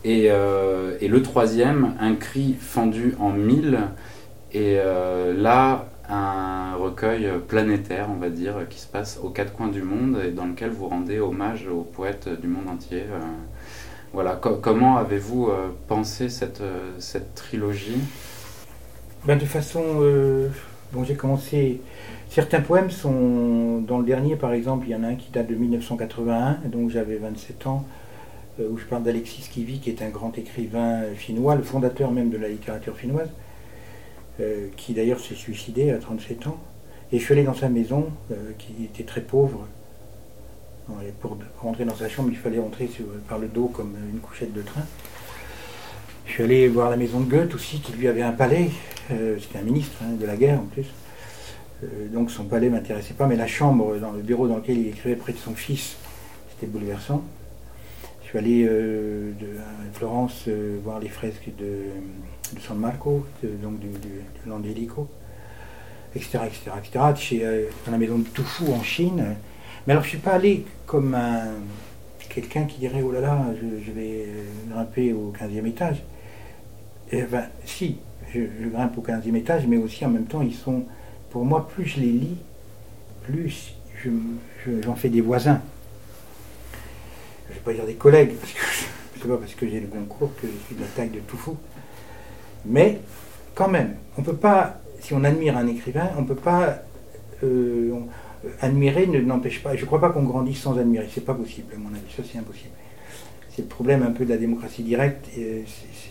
Et, 0.04 0.26
euh, 0.32 0.98
et 1.00 1.08
le 1.08 1.22
troisième, 1.22 1.94
Un 2.00 2.16
cri 2.16 2.56
fendu 2.60 3.16
en 3.20 3.30
mille, 3.30 3.80
et 4.52 4.78
euh, 4.80 5.34
là, 5.40 5.86
un 6.12 6.76
recueil 6.76 7.30
planétaire, 7.48 8.08
on 8.12 8.16
va 8.18 8.30
dire, 8.30 8.68
qui 8.70 8.80
se 8.80 8.88
passe 8.88 9.20
aux 9.24 9.30
quatre 9.30 9.54
coins 9.54 9.70
du 9.70 9.82
monde 9.84 10.20
et 10.26 10.32
dans 10.32 10.46
lequel 10.46 10.72
vous 10.72 10.88
rendez 10.90 11.20
hommage 11.20 11.68
aux 11.68 11.84
poètes 11.84 12.30
du 12.42 12.48
monde 12.48 12.70
entier. 12.70 13.04
Euh, 13.10 13.20
voilà, 14.14 14.36
Co- 14.36 14.58
comment 14.58 14.98
avez-vous 14.98 15.50
euh, 15.50 15.70
pensé 15.88 16.30
cette, 16.30 16.62
euh, 16.62 16.92
cette 17.00 17.36
trilogie? 17.36 17.98
Ben, 19.26 19.38
de 19.38 19.46
façon. 19.46 19.82
euh, 20.02 20.50
bon, 20.92 21.04
j'ai 21.04 21.16
commencé. 21.16 21.82
Certains 22.30 22.62
poèmes 22.62 22.90
sont. 22.92 23.82
Dans 23.82 24.00
le 24.00 24.06
dernier, 24.06 24.36
par 24.36 24.54
exemple, 24.54 24.88
il 24.88 24.92
y 24.92 24.96
en 24.96 25.04
a 25.04 25.08
un 25.08 25.16
qui 25.16 25.32
date 25.32 25.48
de 25.48 25.56
1981, 25.56 26.60
donc 26.66 26.90
j'avais 26.90 27.18
27 27.18 27.68
ans, 27.68 27.86
où 28.60 28.78
je 28.78 28.86
parle 28.86 29.04
d'Alexis 29.04 29.50
Kivi, 29.52 29.80
qui 29.80 29.90
est 29.90 30.02
un 30.02 30.10
grand 30.10 30.38
écrivain 30.38 31.04
finnois, 31.16 31.56
le 31.56 31.64
fondateur 31.64 32.12
même 32.12 32.30
de 32.30 32.38
la 32.38 32.48
littérature 32.50 32.98
finnoise, 32.98 33.30
euh, 34.42 34.68
qui 34.76 34.94
d'ailleurs 34.94 35.20
s'est 35.20 35.36
suicidé 35.36 35.92
à 35.92 35.98
37 35.98 36.48
ans. 36.48 36.58
Et 37.12 37.20
je 37.20 37.24
suis 37.24 37.34
allé 37.34 37.44
dans 37.44 37.54
sa 37.54 37.70
maison, 37.70 38.08
euh, 38.32 38.54
qui 38.58 38.86
était 38.86 39.04
très 39.04 39.22
pauvre. 39.22 39.68
Pour 41.22 41.38
rentrer 41.60 41.86
dans 41.86 41.96
sa 41.96 42.10
chambre, 42.10 42.30
il 42.32 42.38
fallait 42.38 42.60
rentrer 42.60 42.90
par 43.30 43.38
le 43.38 43.48
dos 43.48 43.68
comme 43.68 43.96
une 44.12 44.20
couchette 44.20 44.52
de 44.54 44.62
train. 44.62 44.82
Je 46.26 46.34
suis 46.34 46.44
allé 46.44 46.68
voir 46.68 46.90
la 46.90 46.98
maison 46.98 47.20
de 47.20 47.30
Goethe 47.30 47.54
aussi, 47.54 47.80
qui 47.80 47.94
lui 47.94 48.08
avait 48.08 48.24
un 48.24 48.32
palais. 48.32 48.70
Euh, 49.12 49.38
C'était 49.40 49.60
un 49.60 49.64
ministre 49.64 49.96
hein, 50.04 50.16
de 50.20 50.26
la 50.26 50.36
guerre 50.36 50.60
en 50.60 50.66
plus. 50.66 50.88
Donc 52.12 52.30
son 52.30 52.44
palais 52.44 52.70
m'intéressait 52.70 53.16
pas, 53.16 53.26
mais 53.26 53.36
la 53.36 53.48
chambre, 53.48 53.98
dans 53.98 54.12
le 54.12 54.22
bureau 54.22 54.48
dans 54.48 54.58
lequel 54.58 54.78
il 54.78 54.88
écrivait 54.88 55.16
près 55.16 55.34
de 55.34 55.38
son 55.38 55.56
fils, 55.56 55.96
c'était 56.52 56.68
bouleversant. 56.68 57.24
Je 58.24 58.28
suis 58.30 58.38
allé 58.38 58.68
à 58.68 59.94
Florence 59.98 60.48
voir 60.84 61.00
les 61.00 61.10
fresques 61.10 61.50
de, 61.58 61.86
de 62.56 62.60
San 62.60 62.78
Marco, 62.78 63.26
donc 63.44 63.80
du, 63.80 63.88
du, 63.88 64.22
etc., 66.16 66.40
etc., 66.46 66.72
etc. 66.78 67.06
Chez, 67.16 67.46
euh, 67.46 67.66
dans 67.86 67.92
la 67.92 67.98
maison 67.98 68.18
de 68.18 68.28
Toufou 68.28 68.74
en 68.74 68.84
Chine. 68.84 69.36
Mais 69.86 69.94
alors 69.94 70.04
je 70.04 70.10
suis 70.10 70.18
pas 70.18 70.34
allé 70.34 70.66
comme 70.86 71.16
un, 71.16 71.54
quelqu'un 72.30 72.66
qui 72.66 72.80
dirait 72.80 73.02
oh 73.02 73.12
là 73.12 73.22
là, 73.22 73.46
je, 73.60 73.92
vais 73.92 74.28
grimper 74.70 75.14
au 75.14 75.34
15e 75.38 75.66
étage. 75.66 76.04
Eh 77.12 77.24
ben, 77.24 77.46
si, 77.66 77.98
je, 78.34 78.40
grimpe 78.72 78.98
au 78.98 79.02
15e 79.02 79.36
étage, 79.36 79.66
mais 79.68 79.78
aussi 79.78 80.06
en 80.06 80.10
même 80.10 80.26
temps, 80.26 80.42
ils 80.42 80.54
sont, 80.54 80.84
pour 81.30 81.46
moi, 81.46 81.68
plus 81.68 81.86
je 81.86 82.00
les 82.00 82.12
lis, 82.12 82.38
plus 83.24 83.74
j'en 84.84 84.96
fais 84.96 85.10
des 85.10 85.22
voisins. 85.22 85.62
Je 87.50 87.54
ne 87.54 87.56
vais 87.56 87.62
pas 87.66 87.74
dire 87.74 87.86
des 87.86 87.96
collègues, 87.96 88.36
parce 88.40 88.54
que 88.54 88.60
c'est 89.22 89.28
pas 89.28 89.38
parce 89.38 89.54
que 89.54 89.68
j'ai 89.68 89.80
le 89.80 89.88
concours 89.88 90.32
que 90.42 90.48
je 90.48 90.68
suis 90.68 90.76
de 90.76 90.82
la 90.82 90.88
taille 90.88 91.10
de 91.10 91.20
tout. 91.20 91.58
Mais 92.66 93.00
quand 93.56 93.68
même, 93.68 93.96
on 94.18 94.22
peut 94.22 94.36
pas, 94.36 94.80
si 95.00 95.14
on 95.14 95.24
admire 95.24 95.58
un 95.58 95.68
écrivain, 95.68 96.10
on 96.18 96.24
peut 96.24 96.36
pas 96.36 96.80
euh, 97.44 97.92
euh, 98.46 98.50
admirer 98.62 99.08
ne 99.08 99.20
n'empêche 99.20 99.62
pas. 99.64 99.76
Je 99.76 99.82
ne 99.82 99.86
crois 99.86 100.00
pas 100.00 100.10
qu'on 100.10 100.24
grandisse 100.24 100.62
sans 100.62 100.78
admirer. 100.78 101.08
C'est 101.12 101.26
pas 101.26 101.34
possible, 101.34 101.74
à 101.74 101.78
mon 101.78 101.90
avis. 101.90 102.12
Ça, 102.16 102.24
c'est 102.30 102.38
impossible. 102.38 102.70
C'est 103.50 103.64
le 103.64 103.68
problème 103.68 104.04
un 104.04 104.12
peu 104.12 104.26
de 104.26 104.30
la 104.30 104.38
démocratie 104.38 104.84
directe. 104.84 105.28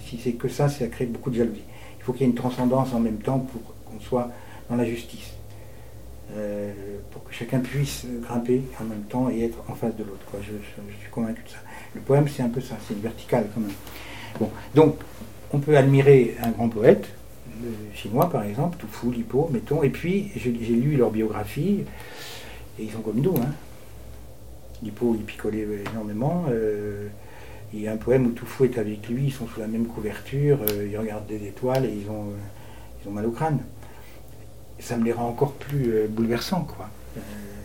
Si 0.07 0.21
c'est 0.23 0.33
que 0.33 0.49
ça, 0.49 0.69
ça 0.69 0.87
crée 0.89 1.07
beaucoup 1.07 1.31
de 1.31 1.37
jalousie. 1.37 1.63
Il 1.99 2.05
faut 2.05 2.13
qu'il 2.13 2.23
y 2.23 2.25
ait 2.25 2.31
une 2.31 2.37
transcendance 2.37 2.93
en 2.93 3.01
même 3.01 3.19
temps 3.19 3.39
pour 3.39 3.63
qu'on 3.85 4.01
soit 4.01 4.31
dans 4.69 4.77
la 4.77 4.85
justice. 4.85 5.33
Euh, 6.37 6.73
pour 7.11 7.25
que 7.25 7.35
chacun 7.35 7.59
puisse 7.59 8.07
grimper 8.23 8.63
en 8.81 8.85
même 8.85 9.03
temps 9.03 9.29
et 9.31 9.45
être 9.45 9.59
en 9.69 9.75
face 9.75 9.97
de 9.97 10.05
l'autre. 10.05 10.27
je 10.43 10.53
suis 10.53 11.11
convaincu 11.11 11.43
de 11.43 11.49
ça. 11.49 11.57
Le 11.95 12.01
poème, 12.01 12.29
c'est 12.29 12.43
un 12.43 12.49
peu 12.49 12.61
ça, 12.61 12.77
c'est 12.87 12.95
une 12.95 13.01
verticale 13.01 13.47
quand 13.53 13.61
même. 13.61 13.73
Bon, 14.39 14.49
donc, 14.75 14.97
on 15.53 15.59
peut 15.59 15.77
admirer 15.77 16.37
un 16.43 16.51
grand 16.51 16.69
poète, 16.69 17.09
euh, 17.63 17.69
chinois 17.95 18.31
par 18.31 18.45
exemple, 18.45 18.79
Tufu, 18.79 19.13
Lipo, 19.13 19.49
mettons, 19.53 19.83
et 19.83 19.91
puis 19.91 20.31
j'ai 20.37 20.51
lu 20.51 20.97
leur 20.97 21.11
biographie, 21.11 21.85
et 22.79 22.83
ils 22.83 22.91
sont 22.91 23.01
comme 23.01 23.21
nous. 23.21 23.37
Hein. 23.37 23.53
Lipo, 24.83 25.15
il 25.19 25.25
picolait 25.25 25.67
énormément. 25.91 26.47
euh, 26.51 27.09
il 27.73 27.83
y 27.83 27.87
a 27.87 27.93
un 27.93 27.97
poème 27.97 28.27
où 28.27 28.31
Tufu 28.31 28.65
est 28.65 28.79
avec 28.79 29.09
lui, 29.09 29.27
ils 29.27 29.33
sont 29.33 29.47
sous 29.47 29.61
la 29.61 29.69
même 29.69 29.87
couverture, 29.87 30.59
euh, 30.71 30.89
ils 30.91 30.99
regardent 30.99 31.27
des 31.27 31.47
étoiles 31.47 31.85
et 31.85 31.93
ils 31.93 32.11
ont, 32.11 32.33
mal 33.13 33.27
au 33.27 33.31
crâne. 33.31 33.61
Ça 34.81 34.97
me 34.97 35.05
les 35.05 35.13
rend 35.13 35.29
encore 35.29 35.53
plus 35.53 36.09
bouleversants, 36.09 36.65
quoi. 36.65 36.89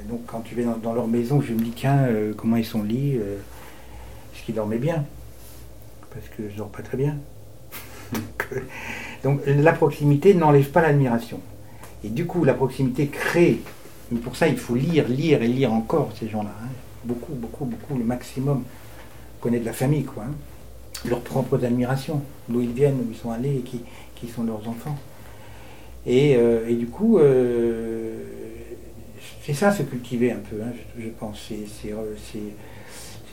Donc 0.09 0.25
quand 0.27 0.41
tu 0.41 0.55
vas 0.55 0.73
dans, 0.75 0.93
leur 0.93 1.07
maison, 1.07 1.41
je 1.41 1.53
me 1.53 1.59
dis, 1.59 1.73
euh, 1.85 2.33
comment 2.35 2.57
ils 2.57 2.65
sont 2.65 2.83
lits, 2.83 3.17
euh, 3.17 3.37
est-ce 4.33 4.43
qu'ils 4.43 4.55
dormaient 4.55 4.77
bien 4.77 5.03
Parce 6.13 6.27
que 6.29 6.49
je 6.49 6.55
dors 6.55 6.69
pas 6.69 6.83
très 6.83 6.97
bien. 6.97 7.17
donc 9.23 9.41
la 9.45 9.73
proximité 9.73 10.33
n'enlève 10.33 10.69
pas 10.69 10.81
l'admiration. 10.81 11.39
Et 12.03 12.09
du 12.09 12.25
coup, 12.25 12.43
la 12.43 12.53
proximité 12.53 13.07
crée, 13.07 13.59
mais 14.11 14.19
pour 14.19 14.35
ça, 14.35 14.47
il 14.47 14.57
faut 14.57 14.75
lire, 14.75 15.07
lire 15.07 15.41
et 15.41 15.47
lire 15.47 15.73
encore 15.73 16.11
ces 16.19 16.29
gens-là. 16.29 16.53
hein. 16.63 16.67
Beaucoup, 17.03 17.33
beaucoup, 17.33 17.65
beaucoup, 17.65 17.97
le 17.97 18.03
maximum. 18.03 18.63
Connaître 19.41 19.63
de 19.63 19.67
la 19.69 19.73
famille, 19.73 20.03
quoi. 20.03 20.23
hein. 20.23 20.33
Leurs 21.07 21.21
propres 21.21 21.63
admirations, 21.63 22.21
d'où 22.49 22.61
ils 22.61 22.71
viennent, 22.71 22.95
où 22.95 23.07
ils 23.11 23.17
sont 23.17 23.31
allés 23.31 23.57
et 23.57 23.61
qui, 23.61 23.81
sont 24.35 24.43
leurs 24.43 24.67
enfants. 24.67 24.97
Et, 26.07 26.35
euh, 26.35 26.73
du 26.75 26.87
coup, 26.87 27.19
euh, 27.19 28.17
c'est 29.45 29.53
ça 29.53 29.71
se 29.71 29.83
cultiver 29.83 30.31
un 30.31 30.39
peu, 30.49 30.55
hein, 30.63 30.71
je, 30.97 31.03
je 31.03 31.09
pense. 31.09 31.49
Euh, 31.51 32.15
c'est 32.31 32.39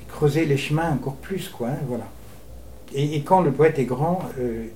creuser 0.09 0.45
les 0.45 0.59
chemins 0.59 0.91
encore 0.93 1.17
plus, 1.17 1.49
quoi. 1.49 1.69
hein, 1.69 1.79
voilà. 1.89 2.05
Et, 2.95 3.17
et 3.17 3.23
quand 3.23 3.41
le 3.41 3.53
poète 3.53 3.79
est 3.79 3.85
grand, 3.85 4.21
euh, 4.39 4.67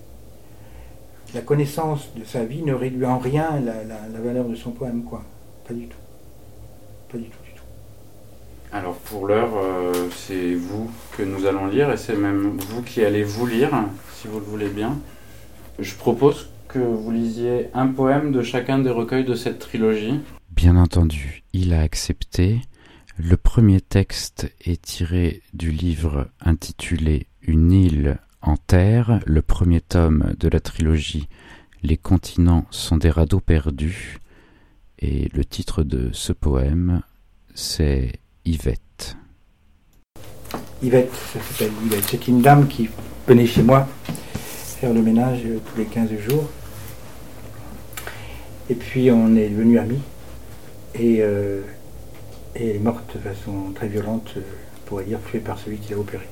la 1.34 1.40
connaissance 1.40 2.08
de 2.16 2.24
sa 2.24 2.44
vie 2.44 2.62
ne 2.62 2.72
réduit 2.72 3.04
en 3.04 3.18
rien 3.18 3.60
la, 3.60 3.84
la- 3.84 4.08
la 4.12 4.20
valeur 4.20 4.44
de 4.48 4.54
son 4.54 4.70
poème, 4.70 5.04
quoi. 5.04 5.22
pas 5.66 5.74
du 5.74 5.86
tout. 5.86 5.96
Pas 7.10 7.18
du 7.18 7.24
tout, 7.24 7.38
du 7.44 7.50
tout. 7.52 7.64
Alors 8.72 8.94
pour 8.96 9.26
l'heure, 9.26 9.52
euh, 9.56 9.92
c'est 10.14 10.54
vous 10.54 10.90
que 11.16 11.22
nous 11.22 11.46
allons 11.46 11.66
lire 11.66 11.90
et 11.92 11.96
c'est 11.96 12.16
même 12.16 12.56
vous 12.58 12.82
qui 12.82 13.04
allez 13.04 13.22
vous 13.22 13.46
lire, 13.46 13.70
si 14.14 14.28
vous 14.28 14.38
le 14.38 14.44
voulez 14.44 14.68
bien. 14.68 14.98
Je 15.78 15.94
propose 15.94 16.48
que 16.68 16.78
vous 16.78 17.10
lisiez 17.10 17.68
un 17.74 17.86
poème 17.88 18.32
de 18.32 18.42
chacun 18.42 18.78
des 18.78 18.90
recueils 18.90 19.24
de 19.24 19.34
cette 19.34 19.58
trilogie. 19.58 20.20
Bien 20.50 20.76
entendu, 20.76 21.42
il 21.52 21.72
a 21.74 21.80
accepté. 21.82 22.60
Le 23.18 23.36
premier 23.36 23.80
texte 23.80 24.50
est 24.64 24.80
tiré 24.82 25.42
du 25.54 25.70
livre 25.70 26.28
intitulé 26.40 27.26
Une 27.46 27.70
île 27.70 28.18
en 28.42 28.56
terre, 28.56 29.20
le 29.24 29.40
premier 29.40 29.80
tome 29.80 30.34
de 30.36 30.48
la 30.48 30.58
trilogie 30.58 31.28
Les 31.84 31.96
continents 31.96 32.66
sont 32.72 32.96
des 32.96 33.10
radeaux 33.10 33.38
perdus. 33.38 34.18
Et 34.98 35.28
le 35.32 35.44
titre 35.44 35.84
de 35.84 36.10
ce 36.12 36.32
poème, 36.32 37.02
c'est 37.54 38.14
Yvette. 38.44 39.16
Yvette, 40.82 41.14
ça 41.14 41.40
s'appelle 41.40 41.72
Yvette. 41.84 42.04
C'est 42.08 42.26
une 42.26 42.42
dame 42.42 42.66
qui 42.66 42.88
venait 43.28 43.46
chez 43.46 43.62
moi 43.62 43.86
faire 44.76 44.92
le 44.92 45.02
ménage 45.02 45.42
euh, 45.46 45.58
tous 45.64 45.78
les 45.78 45.86
15 45.86 46.10
jours. 46.28 46.50
Et 48.68 48.74
puis 48.74 49.10
on 49.12 49.36
est 49.36 49.48
devenus 49.48 49.78
amis. 49.78 50.00
Et, 50.96 51.18
euh, 51.20 51.62
et 52.56 52.70
elle 52.70 52.76
est 52.76 52.80
morte 52.80 53.16
de 53.16 53.20
façon 53.20 53.72
très 53.72 53.86
violente, 53.86 54.34
euh, 54.36 54.40
on 54.40 54.88
pourrait 54.88 55.04
dire 55.04 55.20
tuée 55.30 55.38
par 55.38 55.58
celui 55.58 55.78
qui 55.78 55.92
l'a 55.92 55.98
opérée. 55.98 56.28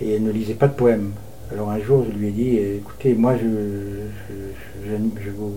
Et 0.00 0.14
elle 0.14 0.22
ne 0.22 0.30
lisait 0.30 0.54
pas 0.54 0.68
de 0.68 0.74
poèmes. 0.74 1.12
Alors 1.52 1.70
un 1.70 1.80
jour, 1.80 2.04
je 2.10 2.16
lui 2.16 2.28
ai 2.28 2.30
dit, 2.30 2.56
écoutez, 2.58 3.14
moi, 3.14 3.36
je, 3.36 3.46
vous... 5.36 5.54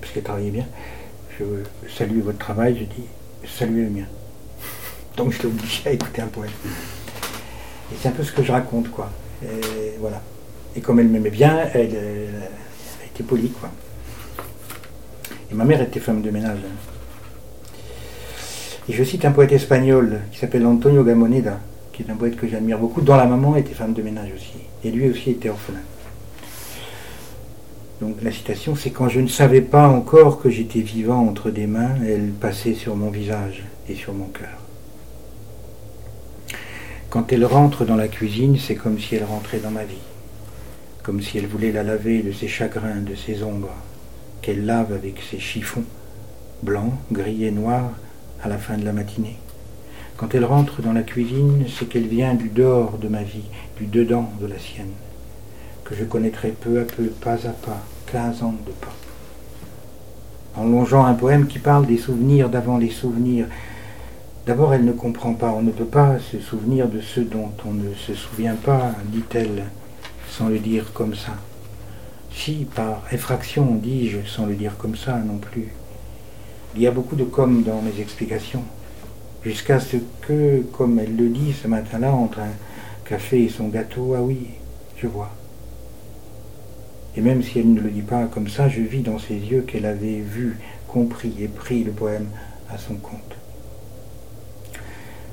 Parce 0.00 0.12
qu'elle 0.12 0.22
travaillait 0.22 0.50
bien. 0.50 0.66
Je 1.38 1.44
salue 1.88 2.20
votre 2.20 2.38
travail, 2.38 2.76
je 2.78 2.84
dis, 2.84 3.06
saluez 3.46 3.84
le 3.84 3.90
mien. 3.90 4.06
Donc 5.16 5.32
je 5.32 5.42
l'ai 5.42 5.46
obligé 5.46 5.88
à 5.88 5.92
écouter 5.92 6.22
un 6.22 6.26
poème. 6.26 6.50
Et 7.92 7.96
c'est 8.00 8.08
un 8.08 8.12
peu 8.12 8.22
ce 8.22 8.32
que 8.32 8.42
je 8.42 8.52
raconte, 8.52 8.90
quoi. 8.90 9.10
Et 9.42 9.96
voilà. 10.00 10.20
Et 10.76 10.80
comme 10.80 10.98
elle 11.00 11.08
m'aimait 11.08 11.30
bien, 11.30 11.68
elle, 11.72 11.96
était 13.14 13.22
polie, 13.22 13.50
quoi. 13.50 13.70
Et 15.50 15.54
ma 15.54 15.64
mère 15.64 15.80
était 15.82 16.00
femme 16.00 16.22
de 16.22 16.30
ménage. 16.30 16.58
Et 18.88 18.92
je 18.92 19.04
cite 19.04 19.24
un 19.24 19.32
poète 19.32 19.52
espagnol 19.52 20.20
qui 20.32 20.38
s'appelle 20.38 20.66
Antonio 20.66 21.04
Gamoneda, 21.04 21.58
qui 21.94 22.02
est 22.02 22.10
un 22.10 22.16
poète 22.16 22.36
que 22.36 22.48
j'admire 22.48 22.78
beaucoup, 22.78 23.00
dont 23.00 23.16
la 23.16 23.26
maman 23.26 23.56
était 23.56 23.72
femme 23.72 23.94
de 23.94 24.02
ménage 24.02 24.30
aussi. 24.34 24.58
Et 24.82 24.90
lui 24.90 25.08
aussi 25.08 25.30
était 25.30 25.48
orphelin. 25.48 25.78
Donc 28.00 28.16
la 28.22 28.32
citation, 28.32 28.74
c'est 28.74 28.90
quand 28.90 29.08
je 29.08 29.20
ne 29.20 29.28
savais 29.28 29.60
pas 29.60 29.88
encore 29.88 30.42
que 30.42 30.50
j'étais 30.50 30.80
vivant 30.80 31.26
entre 31.26 31.50
des 31.50 31.66
mains, 31.66 31.94
elle 32.06 32.32
passait 32.32 32.74
sur 32.74 32.96
mon 32.96 33.10
visage 33.10 33.62
et 33.88 33.94
sur 33.94 34.12
mon 34.12 34.26
cœur. 34.26 34.58
Quand 37.08 37.32
elle 37.32 37.44
rentre 37.44 37.84
dans 37.84 37.94
la 37.94 38.08
cuisine, 38.08 38.58
c'est 38.58 38.74
comme 38.74 38.98
si 38.98 39.14
elle 39.14 39.24
rentrait 39.24 39.60
dans 39.60 39.70
ma 39.70 39.84
vie, 39.84 39.94
comme 41.04 41.22
si 41.22 41.38
elle 41.38 41.46
voulait 41.46 41.70
la 41.70 41.84
laver 41.84 42.22
de 42.22 42.32
ses 42.32 42.48
chagrins, 42.48 43.02
de 43.02 43.14
ses 43.14 43.44
ombres, 43.44 43.74
qu'elle 44.42 44.66
lave 44.66 44.92
avec 44.92 45.22
ses 45.30 45.38
chiffons, 45.38 45.84
blancs, 46.64 46.94
gris 47.12 47.44
et 47.44 47.52
noirs, 47.52 47.92
à 48.42 48.48
la 48.48 48.58
fin 48.58 48.76
de 48.76 48.84
la 48.84 48.92
matinée. 48.92 49.38
Quand 50.16 50.34
elle 50.34 50.44
rentre 50.44 50.82
dans 50.82 50.92
la 50.92 51.02
cuisine, 51.02 51.64
c'est 51.68 51.86
qu'elle 51.86 52.06
vient 52.06 52.34
du 52.34 52.48
dehors 52.48 52.98
de 52.98 53.08
ma 53.08 53.22
vie, 53.22 53.48
du 53.78 53.86
dedans 53.86 54.30
de 54.40 54.46
la 54.46 54.58
sienne, 54.58 54.92
que 55.84 55.94
je 55.94 56.04
connaîtrai 56.04 56.50
peu 56.50 56.80
à 56.80 56.84
peu, 56.84 57.06
pas 57.06 57.46
à 57.46 57.50
pas, 57.50 57.82
quinze 58.06 58.42
ans 58.42 58.54
de 58.66 58.72
pas. 58.72 58.94
En 60.56 60.64
longeant 60.64 61.04
un 61.04 61.14
poème 61.14 61.46
qui 61.46 61.58
parle 61.58 61.86
des 61.86 61.98
souvenirs 61.98 62.48
d'avant 62.48 62.78
les 62.78 62.90
souvenirs, 62.90 63.46
D'abord, 64.46 64.74
elle 64.74 64.84
ne 64.84 64.92
comprend 64.92 65.32
pas. 65.32 65.52
On 65.52 65.62
ne 65.62 65.70
peut 65.70 65.86
pas 65.86 66.18
se 66.18 66.38
souvenir 66.38 66.86
de 66.86 67.00
ceux 67.00 67.24
dont 67.24 67.50
on 67.66 67.72
ne 67.72 67.94
se 67.94 68.12
souvient 68.12 68.56
pas, 68.56 68.92
dit-elle, 69.06 69.64
sans 70.28 70.48
le 70.48 70.58
dire 70.58 70.92
comme 70.92 71.14
ça. 71.14 71.32
Si, 72.30 72.66
par 72.74 73.02
effraction, 73.10 73.74
dis-je, 73.76 74.28
sans 74.28 74.44
le 74.44 74.54
dire 74.54 74.76
comme 74.76 74.96
ça 74.96 75.16
non 75.16 75.38
plus. 75.38 75.68
Il 76.76 76.82
y 76.82 76.86
a 76.86 76.90
beaucoup 76.90 77.16
de 77.16 77.24
comme 77.24 77.62
dans 77.62 77.80
mes 77.80 77.98
explications, 78.02 78.64
jusqu'à 79.44 79.80
ce 79.80 79.96
que, 80.22 80.62
comme 80.72 80.98
elle 80.98 81.16
le 81.16 81.28
dit 81.28 81.52
ce 81.52 81.68
matin-là, 81.68 82.12
entre 82.12 82.40
un 82.40 82.52
café 83.04 83.44
et 83.44 83.48
son 83.48 83.68
gâteau, 83.68 84.14
ah 84.16 84.22
oui, 84.22 84.48
je 84.96 85.06
vois. 85.06 85.30
Et 87.16 87.20
même 87.20 87.42
si 87.42 87.58
elle 87.58 87.72
ne 87.72 87.80
le 87.80 87.90
dit 87.90 88.02
pas 88.02 88.26
comme 88.26 88.48
ça, 88.48 88.68
je 88.68 88.80
vis 88.80 89.02
dans 89.02 89.18
ses 89.18 89.36
yeux 89.36 89.62
qu'elle 89.62 89.86
avait 89.86 90.20
vu, 90.20 90.58
compris 90.88 91.34
et 91.40 91.48
pris 91.48 91.84
le 91.84 91.92
poème 91.92 92.26
à 92.70 92.78
son 92.78 92.94
compte. 92.94 93.36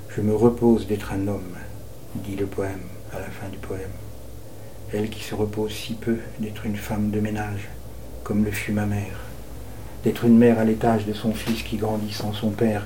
Je 0.10 0.22
me 0.22 0.36
repose 0.36 0.88
d'être 0.88 1.14
un 1.14 1.28
homme, 1.28 1.56
dit 2.16 2.36
le 2.36 2.46
poème 2.46 2.82
à 3.14 3.20
la 3.20 3.28
fin 3.28 3.48
du 3.50 3.58
poème. 3.58 3.92
Elle 4.94 5.10
qui 5.10 5.24
se 5.24 5.34
repose 5.34 5.72
si 5.72 5.94
peu 5.94 6.18
d'être 6.40 6.66
une 6.66 6.76
femme 6.76 7.12
de 7.12 7.22
ménage, 7.22 7.70
comme 8.24 8.44
le 8.44 8.52
fut 8.52 8.74
ma 8.74 8.86
mère, 8.86 9.22
d'être 10.04 10.26
une 10.26 10.38
mère 10.38 10.60
à 10.60 10.66
l'étage 10.66 11.06
de 11.06 11.14
son 11.14 11.34
fils 11.34 11.64
qui 11.64 11.78
grandit 11.78 12.14
sans 12.14 12.34
son 12.34 12.50
père, 12.50 12.86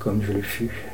comme 0.00 0.22
je 0.22 0.32
le 0.32 0.42
fus. 0.42 0.86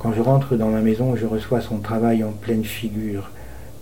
Quand 0.00 0.12
je 0.12 0.20
rentre 0.20 0.56
dans 0.56 0.68
ma 0.68 0.80
maison, 0.80 1.16
je 1.16 1.26
reçois 1.26 1.60
son 1.60 1.78
travail 1.78 2.22
en 2.22 2.32
pleine 2.32 2.64
figure, 2.64 3.30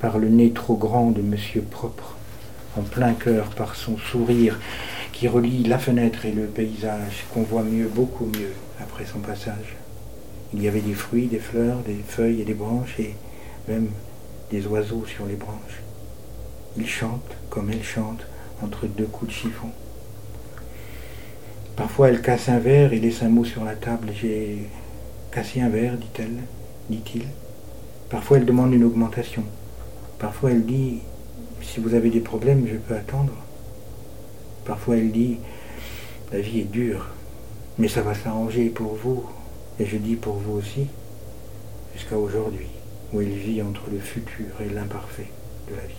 par 0.01 0.19
le 0.19 0.29
nez 0.29 0.53
trop 0.53 0.77
grand 0.77 1.11
de 1.11 1.23
monsieur 1.23 1.63
propre, 1.63 2.15
en 2.79 2.83
plein 2.83 3.15
cœur 3.15 3.49
par 3.49 3.75
son 3.75 3.97
sourire 3.97 4.61
qui 5.13 5.29
relie 5.29 5.65
la 5.65 5.79
fenêtre 5.79 6.27
et 6.27 6.33
le 6.33 6.45
paysage, 6.45 7.25
qu'on 7.33 7.43
voit 7.43 7.63
mieux, 7.63 7.89
beaucoup 7.89 8.27
mieux, 8.27 8.53
après 8.81 9.07
son 9.07 9.21
passage. 9.21 9.77
Il 10.53 10.63
y 10.63 10.69
avait 10.69 10.83
des 10.83 10.93
fruits, 10.93 11.27
des 11.27 11.39
fleurs, 11.39 11.79
des 11.87 12.03
feuilles 12.07 12.43
et 12.43 12.45
des 12.45 12.55
branches, 12.55 13.01
et 13.01 13.15
même 13.67 13.89
des 14.51 14.67
oiseaux 14.67 15.05
sur 15.07 15.25
les 15.25 15.37
branches. 15.37 15.81
Il 16.77 16.87
chante 16.87 17.37
comme 17.49 17.71
elle 17.71 17.83
chante, 17.83 18.27
entre 18.63 18.87
deux 18.87 19.07
coups 19.07 19.31
de 19.31 19.37
chiffon. 19.37 19.71
Parfois 21.77 22.09
elle 22.09 22.23
casse 22.23 22.49
un 22.49 22.59
verre 22.59 22.93
et 22.93 23.01
laisse 23.01 23.23
un 23.23 23.29
mot 23.29 23.45
sur 23.45 23.65
la 23.65 23.75
table. 23.75 24.09
J'ai 24.15 24.69
cassé 25.33 25.61
un 25.61 25.69
verre, 25.69 25.97
dit-elle, 25.97 26.37
dit-il. 26.89 27.25
Parfois 28.09 28.39
elle 28.39 28.47
demande 28.47 28.73
une 28.73 28.85
augmentation. 28.85 29.45
Parfois 30.19 30.53
elle 30.53 30.65
dit, 30.65 31.01
si 31.63 31.81
vous 31.81 31.95
avez 31.95 32.11
des 32.11 32.21
problèmes, 32.21 32.67
je 32.67 32.77
peux 32.77 32.95
attendre. 32.95 33.33
Parfois 34.65 34.97
elle 34.97 35.11
dit, 35.11 35.39
la 36.33 36.41
vie 36.41 36.61
est 36.61 36.71
dure, 36.71 37.09
mais 37.79 37.89
ça 37.89 38.03
va 38.03 38.15
s'arranger 38.15 38.69
pour 38.69 38.95
vous, 38.95 39.25
et 39.81 39.87
je 39.87 39.97
dis 39.97 40.17
pour 40.17 40.35
vous 40.35 40.53
aussi, 40.53 40.87
jusqu'à 41.95 42.17
aujourd'hui, 42.17 42.69
où 43.13 43.21
elle 43.21 43.29
vit 43.29 43.63
entre 43.63 43.91
le 43.91 43.99
futur 43.99 44.47
et 44.61 44.69
l'imparfait 44.73 45.31
de 45.69 45.75
la 45.75 45.87
vie. 45.87 45.95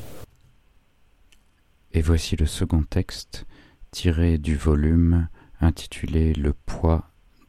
Et 1.93 2.01
voici 2.01 2.35
le 2.35 2.45
second 2.45 2.83
texte 2.83 3.45
tiré 3.91 4.38
du 4.38 4.55
volume 4.55 5.27
intitulé 5.61 6.33
Le 6.33 6.53
poids 6.53 7.03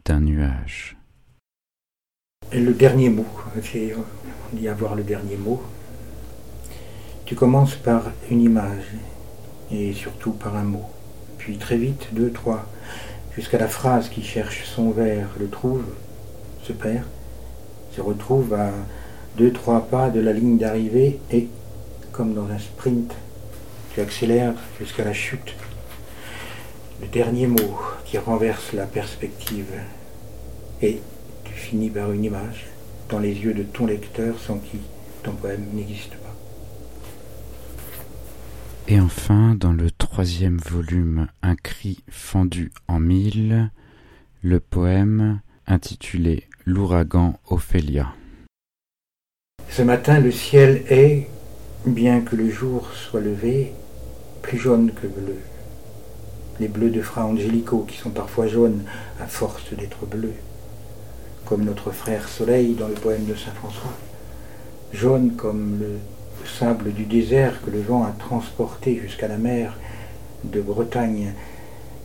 d'un 0.04 0.20
nuage. 0.20 0.96
Le 2.52 2.72
dernier 2.72 3.08
mot, 3.08 3.26
c'est, 3.62 3.94
on 3.94 4.56
dit 4.56 4.68
avoir 4.68 4.94
le 4.94 5.02
dernier 5.02 5.36
mot. 5.36 5.62
Tu 7.24 7.34
commences 7.34 7.74
par 7.74 8.04
une 8.30 8.40
image, 8.40 8.92
et 9.72 9.92
surtout 9.92 10.32
par 10.32 10.56
un 10.56 10.62
mot. 10.62 10.84
Puis 11.38 11.58
très 11.58 11.76
vite, 11.76 12.08
deux, 12.12 12.30
trois, 12.30 12.66
jusqu'à 13.34 13.58
la 13.58 13.68
phrase 13.68 14.08
qui 14.08 14.22
cherche 14.22 14.64
son 14.64 14.90
vers, 14.90 15.28
le 15.38 15.48
trouve, 15.48 15.84
se 16.62 16.72
perd, 16.72 17.04
se 17.92 18.00
retrouve 18.00 18.54
à 18.54 18.70
deux, 19.36 19.52
trois 19.52 19.86
pas 19.86 20.10
de 20.10 20.20
la 20.20 20.32
ligne 20.32 20.58
d'arrivée 20.58 21.18
et, 21.32 21.48
comme 22.12 22.34
dans 22.34 22.48
un 22.50 22.58
sprint, 22.58 23.12
tu 23.92 24.00
accélères 24.00 24.54
jusqu'à 24.78 25.04
la 25.04 25.12
chute. 25.12 25.54
Le 27.00 27.08
dernier 27.08 27.46
mot 27.46 27.78
qui 28.04 28.18
renverse 28.18 28.72
la 28.72 28.86
perspective. 28.86 29.72
Et 30.80 31.00
tu 31.44 31.52
finis 31.52 31.90
par 31.90 32.12
une 32.12 32.24
image 32.24 32.66
dans 33.08 33.18
les 33.18 33.32
yeux 33.32 33.54
de 33.54 33.62
ton 33.62 33.86
lecteur 33.86 34.38
sans 34.38 34.58
qui 34.58 34.78
ton 35.22 35.32
poème 35.32 35.66
n'existe 35.74 36.14
pas. 36.16 36.34
Et 38.88 39.00
enfin, 39.00 39.56
dans 39.58 39.72
le 39.72 39.90
troisième 39.90 40.58
volume, 40.58 41.26
Un 41.42 41.56
cri 41.56 42.04
fendu 42.08 42.70
en 42.86 43.00
mille, 43.00 43.70
le 44.42 44.60
poème 44.60 45.40
intitulé 45.66 46.44
L'ouragan 46.64 47.38
Ophélia. 47.48 48.14
Ce 49.68 49.82
matin, 49.82 50.20
le 50.20 50.30
ciel 50.30 50.84
est, 50.88 51.28
bien 51.84 52.20
que 52.20 52.36
le 52.36 52.48
jour 52.48 52.88
soit 52.92 53.20
levé, 53.20 53.72
plus 54.42 54.58
jaune 54.58 54.92
que 54.92 55.06
bleu. 55.06 55.36
Les 56.58 56.68
bleus 56.68 56.90
de 56.90 57.02
Fra 57.02 57.26
Angelico, 57.26 57.84
qui 57.86 57.98
sont 57.98 58.10
parfois 58.10 58.46
jaunes 58.46 58.82
à 59.20 59.26
force 59.26 59.74
d'être 59.74 60.06
bleus, 60.06 60.34
comme 61.44 61.64
notre 61.64 61.90
frère 61.90 62.28
Soleil 62.28 62.74
dans 62.74 62.88
le 62.88 62.94
poème 62.94 63.26
de 63.26 63.34
Saint 63.34 63.52
François, 63.52 63.92
jaune 64.92 65.32
comme 65.36 65.78
le 65.80 65.98
sable 66.46 66.92
du 66.92 67.04
désert 67.04 67.60
que 67.62 67.70
le 67.70 67.80
vent 67.80 68.04
a 68.04 68.14
transporté 68.18 68.98
jusqu'à 69.02 69.28
la 69.28 69.36
mer, 69.36 69.76
de 70.44 70.60
Bretagne. 70.60 71.32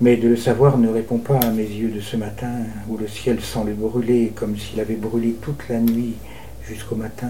Mais 0.01 0.17
de 0.17 0.27
le 0.27 0.35
savoir 0.35 0.77
ne 0.77 0.89
répond 0.89 1.19
pas 1.19 1.37
à 1.37 1.51
mes 1.51 1.63
yeux 1.63 1.91
de 1.91 2.01
ce 2.01 2.17
matin, 2.17 2.51
où 2.89 2.97
le 2.97 3.07
ciel 3.07 3.39
semble 3.39 3.73
brûler 3.73 4.33
comme 4.35 4.57
s'il 4.57 4.79
avait 4.79 4.95
brûlé 4.95 5.33
toute 5.41 5.69
la 5.69 5.79
nuit 5.79 6.15
jusqu'au 6.63 6.95
matin. 6.95 7.29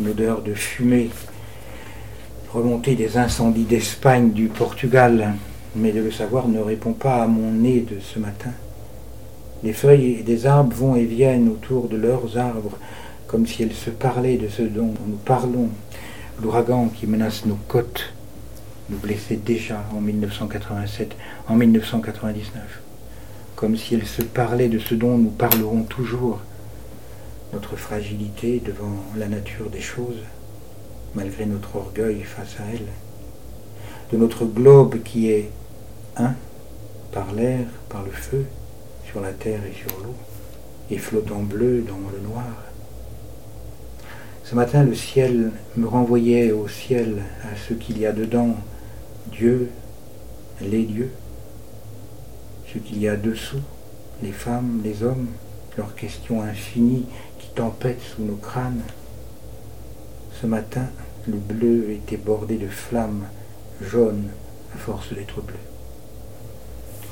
Une 0.00 0.08
odeur 0.08 0.42
de 0.42 0.54
fumée, 0.54 1.10
remontée 2.52 2.96
des 2.96 3.16
incendies 3.16 3.64
d'Espagne, 3.64 4.32
du 4.32 4.48
Portugal. 4.48 5.34
Mais 5.76 5.92
de 5.92 6.00
le 6.00 6.10
savoir 6.10 6.48
ne 6.48 6.60
répond 6.60 6.92
pas 6.92 7.22
à 7.22 7.26
mon 7.26 7.52
nez 7.52 7.80
de 7.80 8.00
ce 8.00 8.18
matin. 8.18 8.52
Les 9.62 9.72
feuilles 9.72 10.22
des 10.22 10.46
arbres 10.46 10.74
vont 10.74 10.96
et 10.96 11.04
viennent 11.04 11.48
autour 11.48 11.88
de 11.88 11.96
leurs 11.96 12.38
arbres, 12.38 12.78
comme 13.26 13.46
si 13.46 13.62
elles 13.62 13.72
se 13.72 13.90
parlaient 13.90 14.38
de 14.38 14.48
ce 14.48 14.62
dont 14.62 14.94
nous 15.06 15.16
parlons. 15.24 15.68
L'ouragan 16.40 16.88
qui 16.88 17.06
menace 17.06 17.44
nos 17.44 17.58
côtes 17.66 18.12
nous 18.88 18.98
blessait 18.98 19.36
déjà 19.36 19.84
en 19.94 20.00
1987, 20.00 21.16
en 21.48 21.56
1999, 21.56 22.82
comme 23.56 23.76
si 23.76 23.94
elles 23.94 24.06
se 24.06 24.22
parlaient 24.22 24.68
de 24.68 24.78
ce 24.78 24.94
dont 24.94 25.18
nous 25.18 25.30
parlerons 25.30 25.82
toujours, 25.82 26.40
notre 27.52 27.76
fragilité 27.76 28.62
devant 28.64 29.02
la 29.16 29.28
nature 29.28 29.70
des 29.70 29.80
choses, 29.80 30.22
malgré 31.14 31.46
notre 31.46 31.76
orgueil 31.76 32.22
face 32.22 32.56
à 32.60 32.64
elle, 32.72 32.86
de 34.12 34.16
notre 34.16 34.44
globe 34.44 35.02
qui 35.02 35.30
est 35.30 35.50
un 36.16 36.34
par 37.12 37.32
l'air, 37.32 37.66
par 37.88 38.02
le 38.02 38.10
feu, 38.10 38.44
sur 39.04 39.20
la 39.20 39.32
terre 39.32 39.60
et 39.64 39.74
sur 39.74 39.98
l'eau, 40.00 40.14
et 40.90 40.98
flottant 40.98 41.42
bleu 41.42 41.82
dans 41.82 41.98
le 42.12 42.20
noir. 42.28 42.44
Ce 44.44 44.54
matin, 44.54 44.82
le 44.82 44.94
ciel 44.94 45.52
me 45.76 45.86
renvoyait 45.86 46.52
au 46.52 46.68
ciel, 46.68 47.22
à 47.42 47.56
ce 47.68 47.74
qu'il 47.74 47.98
y 47.98 48.06
a 48.06 48.12
dedans, 48.12 48.56
Dieu, 49.30 49.70
les 50.62 50.84
dieux, 50.84 51.10
ce 52.72 52.78
qu'il 52.78 52.98
y 52.98 53.08
a 53.08 53.16
dessous, 53.16 53.60
les 54.22 54.32
femmes, 54.32 54.80
les 54.82 55.02
hommes, 55.02 55.28
leurs 55.76 55.94
questions 55.94 56.42
infinies 56.42 57.06
qui 57.38 57.48
tempêtent 57.54 58.00
sous 58.00 58.22
nos 58.22 58.36
crânes. 58.36 58.82
Ce 60.40 60.46
matin, 60.46 60.86
le 61.26 61.36
bleu 61.36 61.90
était 61.90 62.16
bordé 62.16 62.56
de 62.56 62.68
flammes 62.68 63.26
jaunes 63.82 64.28
à 64.74 64.78
force 64.78 65.12
d'être 65.12 65.42
bleu. 65.42 65.56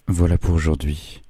Voilà 0.09 0.39
pour 0.39 0.55
aujourd'hui. 0.55 1.23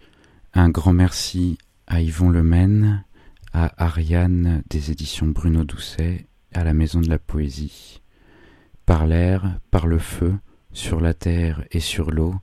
Un 0.54 0.68
grand 0.68 0.92
merci 0.92 1.58
à 1.86 2.00
Yvon 2.00 2.30
Lemaine, 2.30 3.04
à 3.52 3.72
Ariane 3.84 4.62
des 4.68 4.90
éditions 4.90 5.26
Bruno 5.26 5.64
Doucet, 5.64 6.26
à 6.52 6.64
la 6.64 6.74
Maison 6.74 7.00
de 7.00 7.08
la 7.08 7.18
Poésie. 7.18 8.00
Par 8.84 9.06
l'air, 9.06 9.58
par 9.70 9.86
le 9.86 9.98
feu, 9.98 10.34
sur 10.72 11.00
la 11.00 11.14
terre 11.14 11.64
et 11.70 11.80
sur 11.80 12.10
l'eau, 12.10 12.34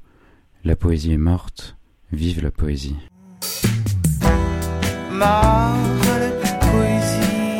la 0.63 0.75
poésie 0.75 1.13
est 1.13 1.17
morte, 1.17 1.77
vive 2.12 2.41
la 2.41 2.51
poésie. 2.51 2.95
Mort 5.12 5.77
la 6.19 6.51
poésie. 6.71 7.60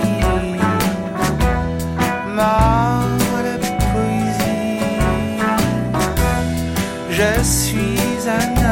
Mort 2.36 2.83
je 7.24 7.44
suis 7.44 8.28
un 8.28 8.63